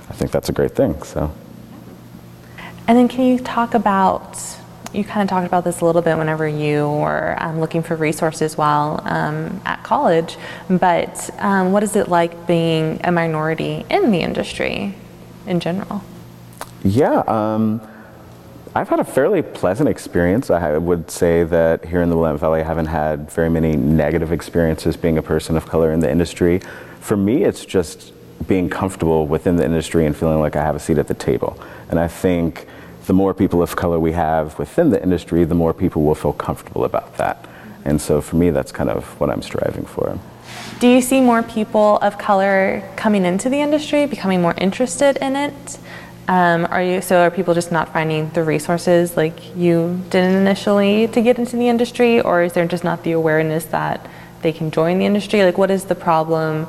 I 0.10 0.14
think 0.14 0.32
that's 0.32 0.50
a 0.50 0.54
great 0.54 0.72
thing. 0.72 1.04
So. 1.04 1.32
And 2.88 2.98
then, 2.98 3.08
can 3.08 3.26
you 3.26 3.40
talk 3.40 3.74
about 3.74 4.38
you 4.96 5.04
kind 5.04 5.22
of 5.22 5.30
talked 5.30 5.46
about 5.46 5.64
this 5.64 5.82
a 5.82 5.86
little 5.86 6.02
bit 6.02 6.18
whenever 6.18 6.48
you 6.48 6.90
were 6.90 7.36
um, 7.40 7.60
looking 7.60 7.84
for 7.84 7.96
resources 7.96 8.58
while 8.58 9.02
um, 9.04 9.62
at 9.66 9.84
college, 9.84 10.38
but 10.70 11.30
um, 11.40 11.72
what 11.72 11.84
is 11.84 11.96
it 11.96 12.08
like 12.08 12.48
being 12.48 13.00
a 13.04 13.12
minority 13.12 13.86
in 13.90 14.12
the 14.12 14.20
industry 14.20 14.96
in 15.46 15.60
general? 15.60 16.02
Yeah, 16.84 17.24
um, 17.28 17.82
I've 18.74 18.90
had 18.90 19.00
a 19.00 19.04
fairly 19.04 19.42
pleasant 19.42 19.90
experience. 19.90 20.50
I 20.50 20.78
would 20.78 21.10
say 21.10 21.44
that 21.44 21.86
here 21.86 22.02
in 22.02 22.10
the 22.10 22.16
Willamette 22.16 22.40
Valley, 22.40 22.62
I 22.62 22.64
haven't 22.64 22.88
had 22.88 23.32
very 23.32 23.50
many 23.50 23.76
negative 23.76 24.32
experiences 24.32 24.98
being 24.98 25.18
a 25.18 25.24
person 25.24 25.58
of 25.58 25.66
color 25.66 25.92
in 25.92 26.00
the 26.00 26.10
industry. 26.10 26.62
For 27.00 27.18
me, 27.18 27.44
it's 27.44 27.66
just 27.66 28.14
being 28.48 28.70
comfortable 28.70 29.28
within 29.28 29.56
the 29.56 29.66
industry 29.66 30.06
and 30.06 30.16
feeling 30.16 30.40
like 30.40 30.56
I 30.56 30.62
have 30.62 30.76
a 30.76 30.80
seat 30.80 30.98
at 30.98 31.08
the 31.08 31.14
table. 31.14 31.60
And 31.90 32.00
I 32.00 32.08
think 32.08 32.68
the 33.06 33.14
more 33.14 33.34
people 33.34 33.62
of 33.62 33.76
color 33.76 34.00
we 34.00 34.14
have 34.14 34.58
within 34.58 34.90
the 34.90 35.02
industry, 35.02 35.44
the 35.44 35.56
more 35.56 35.74
people 35.74 36.04
will 36.04 36.16
feel 36.16 36.34
comfortable 36.34 36.86
about 36.86 37.18
that. 37.18 37.48
And 37.84 38.02
so 38.02 38.22
for 38.22 38.36
me, 38.36 38.50
that's 38.50 38.72
kind 38.72 38.90
of 38.90 39.20
what 39.20 39.30
I'm 39.30 39.42
striving 39.42 39.86
for. 39.86 40.20
Do 40.80 40.88
you 40.88 41.02
see 41.02 41.22
more 41.22 41.44
people 41.44 41.98
of 41.98 42.18
color 42.18 42.84
coming 42.96 43.26
into 43.26 43.50
the 43.50 43.62
industry, 43.62 44.06
becoming 44.06 44.42
more 44.42 44.56
interested 44.58 45.18
in 45.18 45.36
it? 45.36 45.78
Um, 46.28 46.66
are 46.72 46.82
you 46.82 47.02
so? 47.02 47.22
Are 47.22 47.30
people 47.30 47.54
just 47.54 47.72
not 47.72 47.94
finding 47.94 48.32
the 48.32 48.44
resources 48.44 49.16
like 49.16 49.56
you 49.56 50.02
did 50.10 50.24
initially 50.34 51.08
to 51.10 51.22
get 51.22 51.38
into 51.38 51.56
the 51.56 51.70
industry, 51.70 52.20
or 52.20 52.42
is 52.42 52.54
there 52.54 52.66
just 52.66 52.84
not 52.84 53.04
the 53.04 53.12
awareness 53.12 53.66
that 53.66 54.08
they 54.42 54.52
can 54.52 54.72
join 54.72 54.98
the 54.98 55.06
industry? 55.06 55.44
Like, 55.44 55.60
what 55.60 55.70
is 55.70 55.86
the 55.86 55.94
problem 55.94 56.68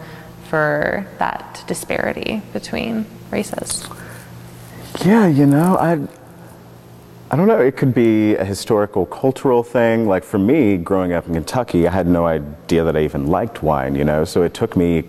for 0.50 1.06
that 1.18 1.64
disparity 1.66 2.42
between 2.52 3.06
races? 3.30 3.88
Yeah, 5.04 5.26
you 5.26 5.46
know, 5.46 5.76
I 5.78 6.06
I 7.28 7.34
don't 7.34 7.48
know, 7.48 7.58
it 7.58 7.76
could 7.76 7.92
be 7.92 8.36
a 8.36 8.44
historical, 8.44 9.04
cultural 9.04 9.64
thing. 9.64 10.06
Like 10.06 10.22
for 10.22 10.38
me, 10.38 10.76
growing 10.76 11.12
up 11.12 11.26
in 11.26 11.34
Kentucky, 11.34 11.88
I 11.88 11.90
had 11.90 12.06
no 12.06 12.24
idea 12.24 12.84
that 12.84 12.96
I 12.96 13.02
even 13.02 13.26
liked 13.26 13.64
wine, 13.64 13.96
you 13.96 14.04
know? 14.04 14.24
So 14.24 14.42
it 14.42 14.54
took 14.54 14.76
me 14.76 15.02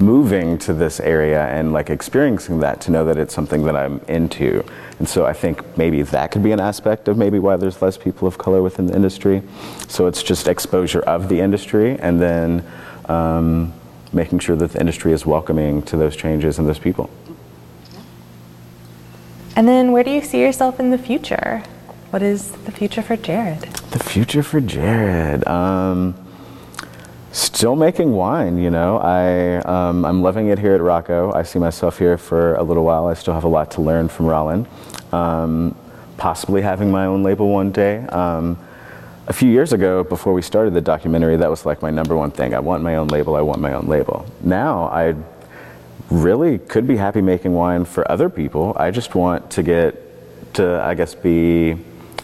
moving 0.00 0.58
to 0.58 0.74
this 0.74 0.98
area 0.98 1.46
and 1.46 1.72
like 1.72 1.90
experiencing 1.90 2.58
that 2.58 2.80
to 2.80 2.90
know 2.90 3.04
that 3.04 3.16
it's 3.18 3.32
something 3.32 3.62
that 3.66 3.76
I'm 3.76 4.00
into. 4.08 4.64
And 4.98 5.08
so 5.08 5.26
I 5.26 5.32
think 5.32 5.78
maybe 5.78 6.02
that 6.02 6.32
could 6.32 6.42
be 6.42 6.50
an 6.50 6.58
aspect 6.58 7.06
of 7.06 7.16
maybe 7.16 7.38
why 7.38 7.56
there's 7.56 7.80
less 7.80 7.96
people 7.96 8.26
of 8.26 8.36
color 8.36 8.60
within 8.60 8.86
the 8.86 8.96
industry. 8.96 9.40
So 9.86 10.08
it's 10.08 10.24
just 10.24 10.48
exposure 10.48 11.02
of 11.02 11.28
the 11.28 11.38
industry 11.38 11.96
and 12.00 12.20
then 12.20 12.66
um, 13.04 13.72
making 14.12 14.40
sure 14.40 14.56
that 14.56 14.72
the 14.72 14.80
industry 14.80 15.12
is 15.12 15.24
welcoming 15.24 15.82
to 15.82 15.96
those 15.96 16.16
changes 16.16 16.58
and 16.58 16.66
those 16.66 16.80
people. 16.80 17.10
And 19.56 19.68
then 19.68 19.92
where 19.92 20.02
do 20.02 20.10
you 20.10 20.20
see 20.20 20.40
yourself 20.40 20.80
in 20.80 20.90
the 20.90 20.98
future? 20.98 21.62
What 22.10 22.22
is 22.22 22.50
the 22.50 22.72
future 22.72 23.02
for 23.02 23.16
Jarod? 23.16 23.60
The 23.90 23.98
future 23.98 24.42
for 24.42 24.60
Jarod. 24.60 25.46
Um, 25.46 26.14
still 27.30 27.76
making 27.76 28.12
wine, 28.12 28.58
you 28.58 28.70
know. 28.70 28.98
I, 28.98 29.56
um, 29.58 30.04
I'm 30.04 30.22
loving 30.22 30.48
it 30.48 30.58
here 30.58 30.74
at 30.74 30.80
ROCO. 30.80 31.32
I 31.32 31.44
see 31.44 31.58
myself 31.58 31.98
here 31.98 32.18
for 32.18 32.54
a 32.54 32.62
little 32.62 32.84
while. 32.84 33.06
I 33.06 33.14
still 33.14 33.34
have 33.34 33.44
a 33.44 33.48
lot 33.48 33.70
to 33.72 33.80
learn 33.80 34.08
from 34.08 34.26
Rollin. 34.26 34.66
Um, 35.12 35.76
possibly 36.16 36.62
having 36.62 36.90
my 36.90 37.06
own 37.06 37.22
label 37.22 37.48
one 37.48 37.70
day. 37.70 37.98
Um, 38.06 38.58
a 39.26 39.32
few 39.32 39.50
years 39.50 39.72
ago, 39.72 40.04
before 40.04 40.32
we 40.32 40.42
started 40.42 40.74
the 40.74 40.80
documentary, 40.80 41.36
that 41.36 41.48
was 41.48 41.64
like 41.64 41.80
my 41.80 41.90
number 41.90 42.16
one 42.16 42.30
thing. 42.30 42.54
I 42.54 42.60
want 42.60 42.82
my 42.82 42.96
own 42.96 43.08
label, 43.08 43.36
I 43.36 43.40
want 43.40 43.60
my 43.60 43.72
own 43.72 43.86
label. 43.86 44.26
Now 44.42 44.84
I 44.84 45.14
really 46.10 46.58
could 46.58 46.86
be 46.86 46.96
happy 46.96 47.20
making 47.20 47.54
wine 47.54 47.84
for 47.84 48.10
other 48.10 48.28
people. 48.28 48.74
I 48.76 48.90
just 48.90 49.14
want 49.14 49.50
to 49.52 49.62
get 49.62 50.54
to, 50.54 50.80
I 50.82 50.94
guess, 50.94 51.14
be 51.14 51.76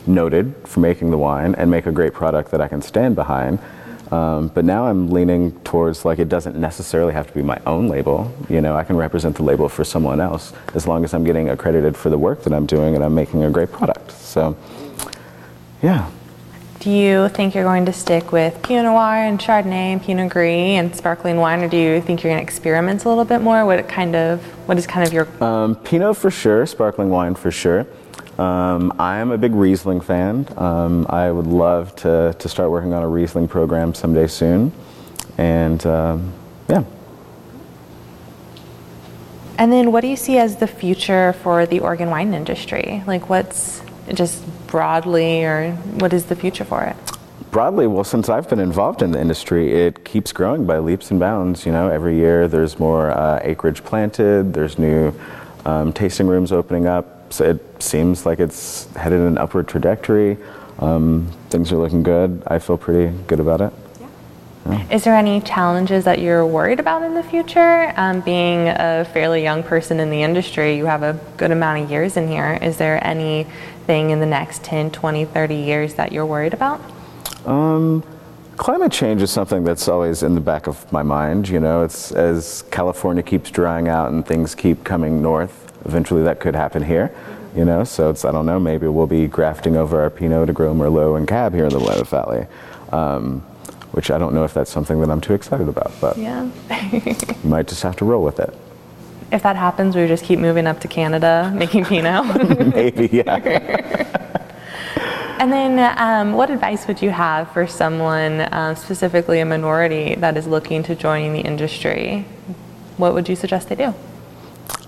noted 0.06 0.54
for 0.64 0.80
making 0.80 1.10
the 1.10 1.18
wine 1.18 1.54
and 1.56 1.70
make 1.70 1.86
a 1.86 1.92
great 1.92 2.12
product 2.12 2.50
that 2.52 2.60
I 2.60 2.68
can 2.68 2.82
stand 2.82 3.14
behind. 3.14 3.58
Um, 4.10 4.48
but 4.48 4.64
now 4.64 4.86
I'm 4.86 5.10
leaning 5.10 5.52
towards 5.60 6.04
like 6.04 6.18
it 6.18 6.28
doesn't 6.28 6.56
necessarily 6.56 7.12
have 7.12 7.28
to 7.28 7.32
be 7.32 7.42
my 7.42 7.60
own 7.66 7.88
label. 7.88 8.32
You 8.48 8.60
know, 8.60 8.76
I 8.76 8.82
can 8.82 8.96
represent 8.96 9.36
the 9.36 9.44
label 9.44 9.68
for 9.68 9.84
someone 9.84 10.20
else 10.20 10.52
as 10.74 10.88
long 10.88 11.04
as 11.04 11.14
I'm 11.14 11.22
getting 11.22 11.48
accredited 11.48 11.96
for 11.96 12.10
the 12.10 12.18
work 12.18 12.42
that 12.42 12.52
I'm 12.52 12.66
doing 12.66 12.96
and 12.96 13.04
I'm 13.04 13.14
making 13.14 13.44
a 13.44 13.50
great 13.50 13.70
product. 13.70 14.10
So, 14.10 14.56
yeah. 15.82 16.10
Do 16.80 16.90
you 16.90 17.28
think 17.28 17.54
you're 17.54 17.64
going 17.64 17.84
to 17.84 17.92
stick 17.92 18.32
with 18.32 18.62
Pinot 18.62 18.86
Noir 18.86 19.16
and 19.16 19.38
Chardonnay 19.38 19.92
and 19.92 20.02
Pinot 20.02 20.30
Gris 20.30 20.78
and 20.78 20.96
sparkling 20.96 21.36
wine, 21.36 21.62
or 21.62 21.68
do 21.68 21.76
you 21.76 22.00
think 22.00 22.22
you're 22.22 22.32
going 22.32 22.42
to 22.42 22.42
experiment 22.42 23.04
a 23.04 23.08
little 23.10 23.26
bit 23.26 23.42
more? 23.42 23.66
What 23.66 23.86
kind 23.86 24.16
of 24.16 24.42
what 24.66 24.78
is 24.78 24.86
kind 24.86 25.06
of 25.06 25.12
your 25.12 25.28
um, 25.44 25.76
Pinot 25.76 26.16
for 26.16 26.30
sure, 26.30 26.64
sparkling 26.64 27.10
wine 27.10 27.34
for 27.34 27.50
sure. 27.50 27.86
Um, 28.38 28.94
I 28.98 29.18
am 29.18 29.30
a 29.30 29.36
big 29.36 29.52
Riesling 29.52 30.00
fan. 30.00 30.48
Um, 30.56 31.06
I 31.10 31.30
would 31.30 31.46
love 31.46 31.94
to 31.96 32.34
to 32.38 32.48
start 32.48 32.70
working 32.70 32.94
on 32.94 33.02
a 33.02 33.08
Riesling 33.08 33.46
program 33.46 33.92
someday 33.92 34.26
soon, 34.26 34.72
and 35.36 35.84
um, 35.84 36.32
yeah. 36.66 36.84
And 39.58 39.70
then, 39.70 39.92
what 39.92 40.00
do 40.00 40.06
you 40.06 40.16
see 40.16 40.38
as 40.38 40.56
the 40.56 40.66
future 40.66 41.34
for 41.42 41.66
the 41.66 41.80
Oregon 41.80 42.08
wine 42.08 42.32
industry? 42.32 43.04
Like, 43.06 43.28
what's 43.28 43.82
just 44.14 44.42
broadly, 44.66 45.44
or 45.44 45.72
what 45.98 46.12
is 46.12 46.26
the 46.26 46.36
future 46.36 46.64
for 46.64 46.82
it? 46.84 46.96
broadly, 47.50 47.86
well, 47.86 48.04
since 48.04 48.28
I've 48.28 48.48
been 48.48 48.60
involved 48.60 49.02
in 49.02 49.12
the 49.12 49.20
industry, 49.20 49.72
it 49.72 50.04
keeps 50.04 50.32
growing 50.32 50.66
by 50.66 50.78
leaps 50.78 51.10
and 51.10 51.18
bounds. 51.18 51.66
You 51.66 51.72
know, 51.72 51.88
every 51.88 52.16
year 52.16 52.48
there's 52.48 52.78
more 52.78 53.10
uh, 53.10 53.40
acreage 53.42 53.84
planted, 53.84 54.54
there's 54.54 54.78
new 54.78 55.12
um, 55.64 55.92
tasting 55.92 56.26
rooms 56.26 56.52
opening 56.52 56.86
up. 56.86 57.32
So 57.32 57.44
it 57.44 57.82
seems 57.82 58.26
like 58.26 58.40
it's 58.40 58.86
headed 58.94 59.20
in 59.20 59.26
an 59.26 59.38
upward 59.38 59.68
trajectory. 59.68 60.36
Um, 60.78 61.30
things 61.50 61.72
are 61.72 61.76
looking 61.76 62.02
good. 62.02 62.42
I 62.46 62.58
feel 62.58 62.76
pretty 62.76 63.16
good 63.26 63.40
about 63.40 63.60
it. 63.60 63.72
Is 64.90 65.04
there 65.04 65.16
any 65.16 65.40
challenges 65.40 66.04
that 66.04 66.18
you're 66.18 66.46
worried 66.46 66.80
about 66.80 67.02
in 67.02 67.14
the 67.14 67.22
future? 67.22 67.92
Um, 67.96 68.20
being 68.20 68.68
a 68.68 69.08
fairly 69.12 69.42
young 69.42 69.62
person 69.62 69.98
in 70.00 70.10
the 70.10 70.22
industry, 70.22 70.76
you 70.76 70.86
have 70.86 71.02
a 71.02 71.18
good 71.38 71.50
amount 71.50 71.82
of 71.82 71.90
years 71.90 72.16
in 72.16 72.28
here. 72.28 72.58
Is 72.60 72.76
there 72.76 73.02
anything 73.80 74.10
in 74.10 74.20
the 74.20 74.26
next 74.26 74.62
10, 74.64 74.90
20, 74.90 75.24
30 75.24 75.54
years 75.54 75.94
that 75.94 76.12
you're 76.12 76.26
worried 76.26 76.54
about? 76.54 76.80
Um, 77.46 78.02
climate 78.56 78.92
change 78.92 79.22
is 79.22 79.30
something 79.30 79.64
that's 79.64 79.88
always 79.88 80.22
in 80.22 80.34
the 80.34 80.40
back 80.40 80.66
of 80.66 80.90
my 80.92 81.02
mind. 81.02 81.48
You 81.48 81.60
know, 81.60 81.82
it's 81.82 82.12
as 82.12 82.62
California 82.70 83.22
keeps 83.22 83.50
drying 83.50 83.88
out 83.88 84.10
and 84.10 84.26
things 84.26 84.54
keep 84.54 84.84
coming 84.84 85.22
north. 85.22 85.72
Eventually, 85.86 86.22
that 86.24 86.40
could 86.40 86.54
happen 86.54 86.82
here. 86.82 87.14
You 87.56 87.64
know, 87.64 87.82
so 87.82 88.10
it's 88.10 88.24
I 88.24 88.30
don't 88.30 88.46
know. 88.46 88.60
Maybe 88.60 88.86
we'll 88.86 89.08
be 89.08 89.26
grafting 89.26 89.76
over 89.76 90.00
our 90.00 90.10
Pinot 90.10 90.46
to 90.46 90.52
grow 90.52 90.72
Merlot 90.72 91.16
and 91.16 91.26
Cab 91.26 91.52
here 91.52 91.64
in 91.64 91.70
the 91.70 91.80
Willamette 91.80 92.06
Valley. 92.06 92.46
Um, 92.92 93.40
which 93.92 94.12
I 94.12 94.18
don't 94.18 94.34
know 94.34 94.44
if 94.44 94.54
that's 94.54 94.70
something 94.70 95.00
that 95.00 95.10
I'm 95.10 95.20
too 95.20 95.34
excited 95.34 95.68
about, 95.68 95.90
but 96.00 96.16
Yeah. 96.16 96.48
you 96.92 97.16
might 97.44 97.66
just 97.66 97.82
have 97.82 97.96
to 97.96 98.04
roll 98.04 98.22
with 98.22 98.38
it. 98.38 98.54
If 99.32 99.42
that 99.42 99.56
happens, 99.56 99.94
we 99.94 100.06
just 100.06 100.24
keep 100.24 100.38
moving 100.38 100.66
up 100.66 100.80
to 100.80 100.88
Canada, 100.88 101.52
making 101.54 101.84
Pinot. 101.84 102.68
Maybe, 102.74 103.08
yeah. 103.12 103.36
and 105.38 105.52
then, 105.52 105.94
um, 105.98 106.32
what 106.32 106.50
advice 106.50 106.86
would 106.86 107.00
you 107.00 107.10
have 107.10 107.50
for 107.52 107.66
someone, 107.66 108.52
um, 108.52 108.76
specifically 108.76 109.40
a 109.40 109.44
minority, 109.44 110.14
that 110.16 110.36
is 110.36 110.46
looking 110.46 110.82
to 110.84 110.94
join 110.94 111.32
the 111.32 111.40
industry? 111.40 112.26
What 112.96 113.14
would 113.14 113.28
you 113.28 113.36
suggest 113.36 113.68
they 113.68 113.76
do? 113.76 113.94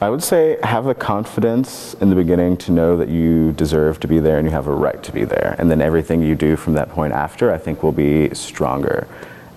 I 0.00 0.10
would 0.10 0.22
say 0.22 0.58
have 0.64 0.84
the 0.84 0.94
confidence 0.94 1.94
in 1.94 2.10
the 2.10 2.16
beginning 2.16 2.56
to 2.58 2.72
know 2.72 2.96
that 2.96 3.08
you 3.08 3.52
deserve 3.52 4.00
to 4.00 4.08
be 4.08 4.18
there 4.18 4.38
and 4.38 4.46
you 4.46 4.52
have 4.52 4.66
a 4.66 4.74
right 4.74 5.00
to 5.04 5.12
be 5.12 5.24
there. 5.24 5.54
And 5.58 5.70
then 5.70 5.80
everything 5.80 6.22
you 6.22 6.34
do 6.34 6.56
from 6.56 6.74
that 6.74 6.88
point 6.88 7.12
after, 7.12 7.52
I 7.52 7.58
think, 7.58 7.84
will 7.84 7.92
be 7.92 8.34
stronger 8.34 9.06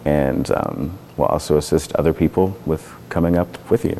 and 0.06 0.52
um, 0.52 1.00
will 1.18 1.26
also 1.26 1.58
assist 1.58 1.94
other 1.94 2.14
people 2.14 2.56
with 2.68 2.94
coming 3.10 3.38
up 3.38 3.72
with 3.72 3.86
you 3.86 4.00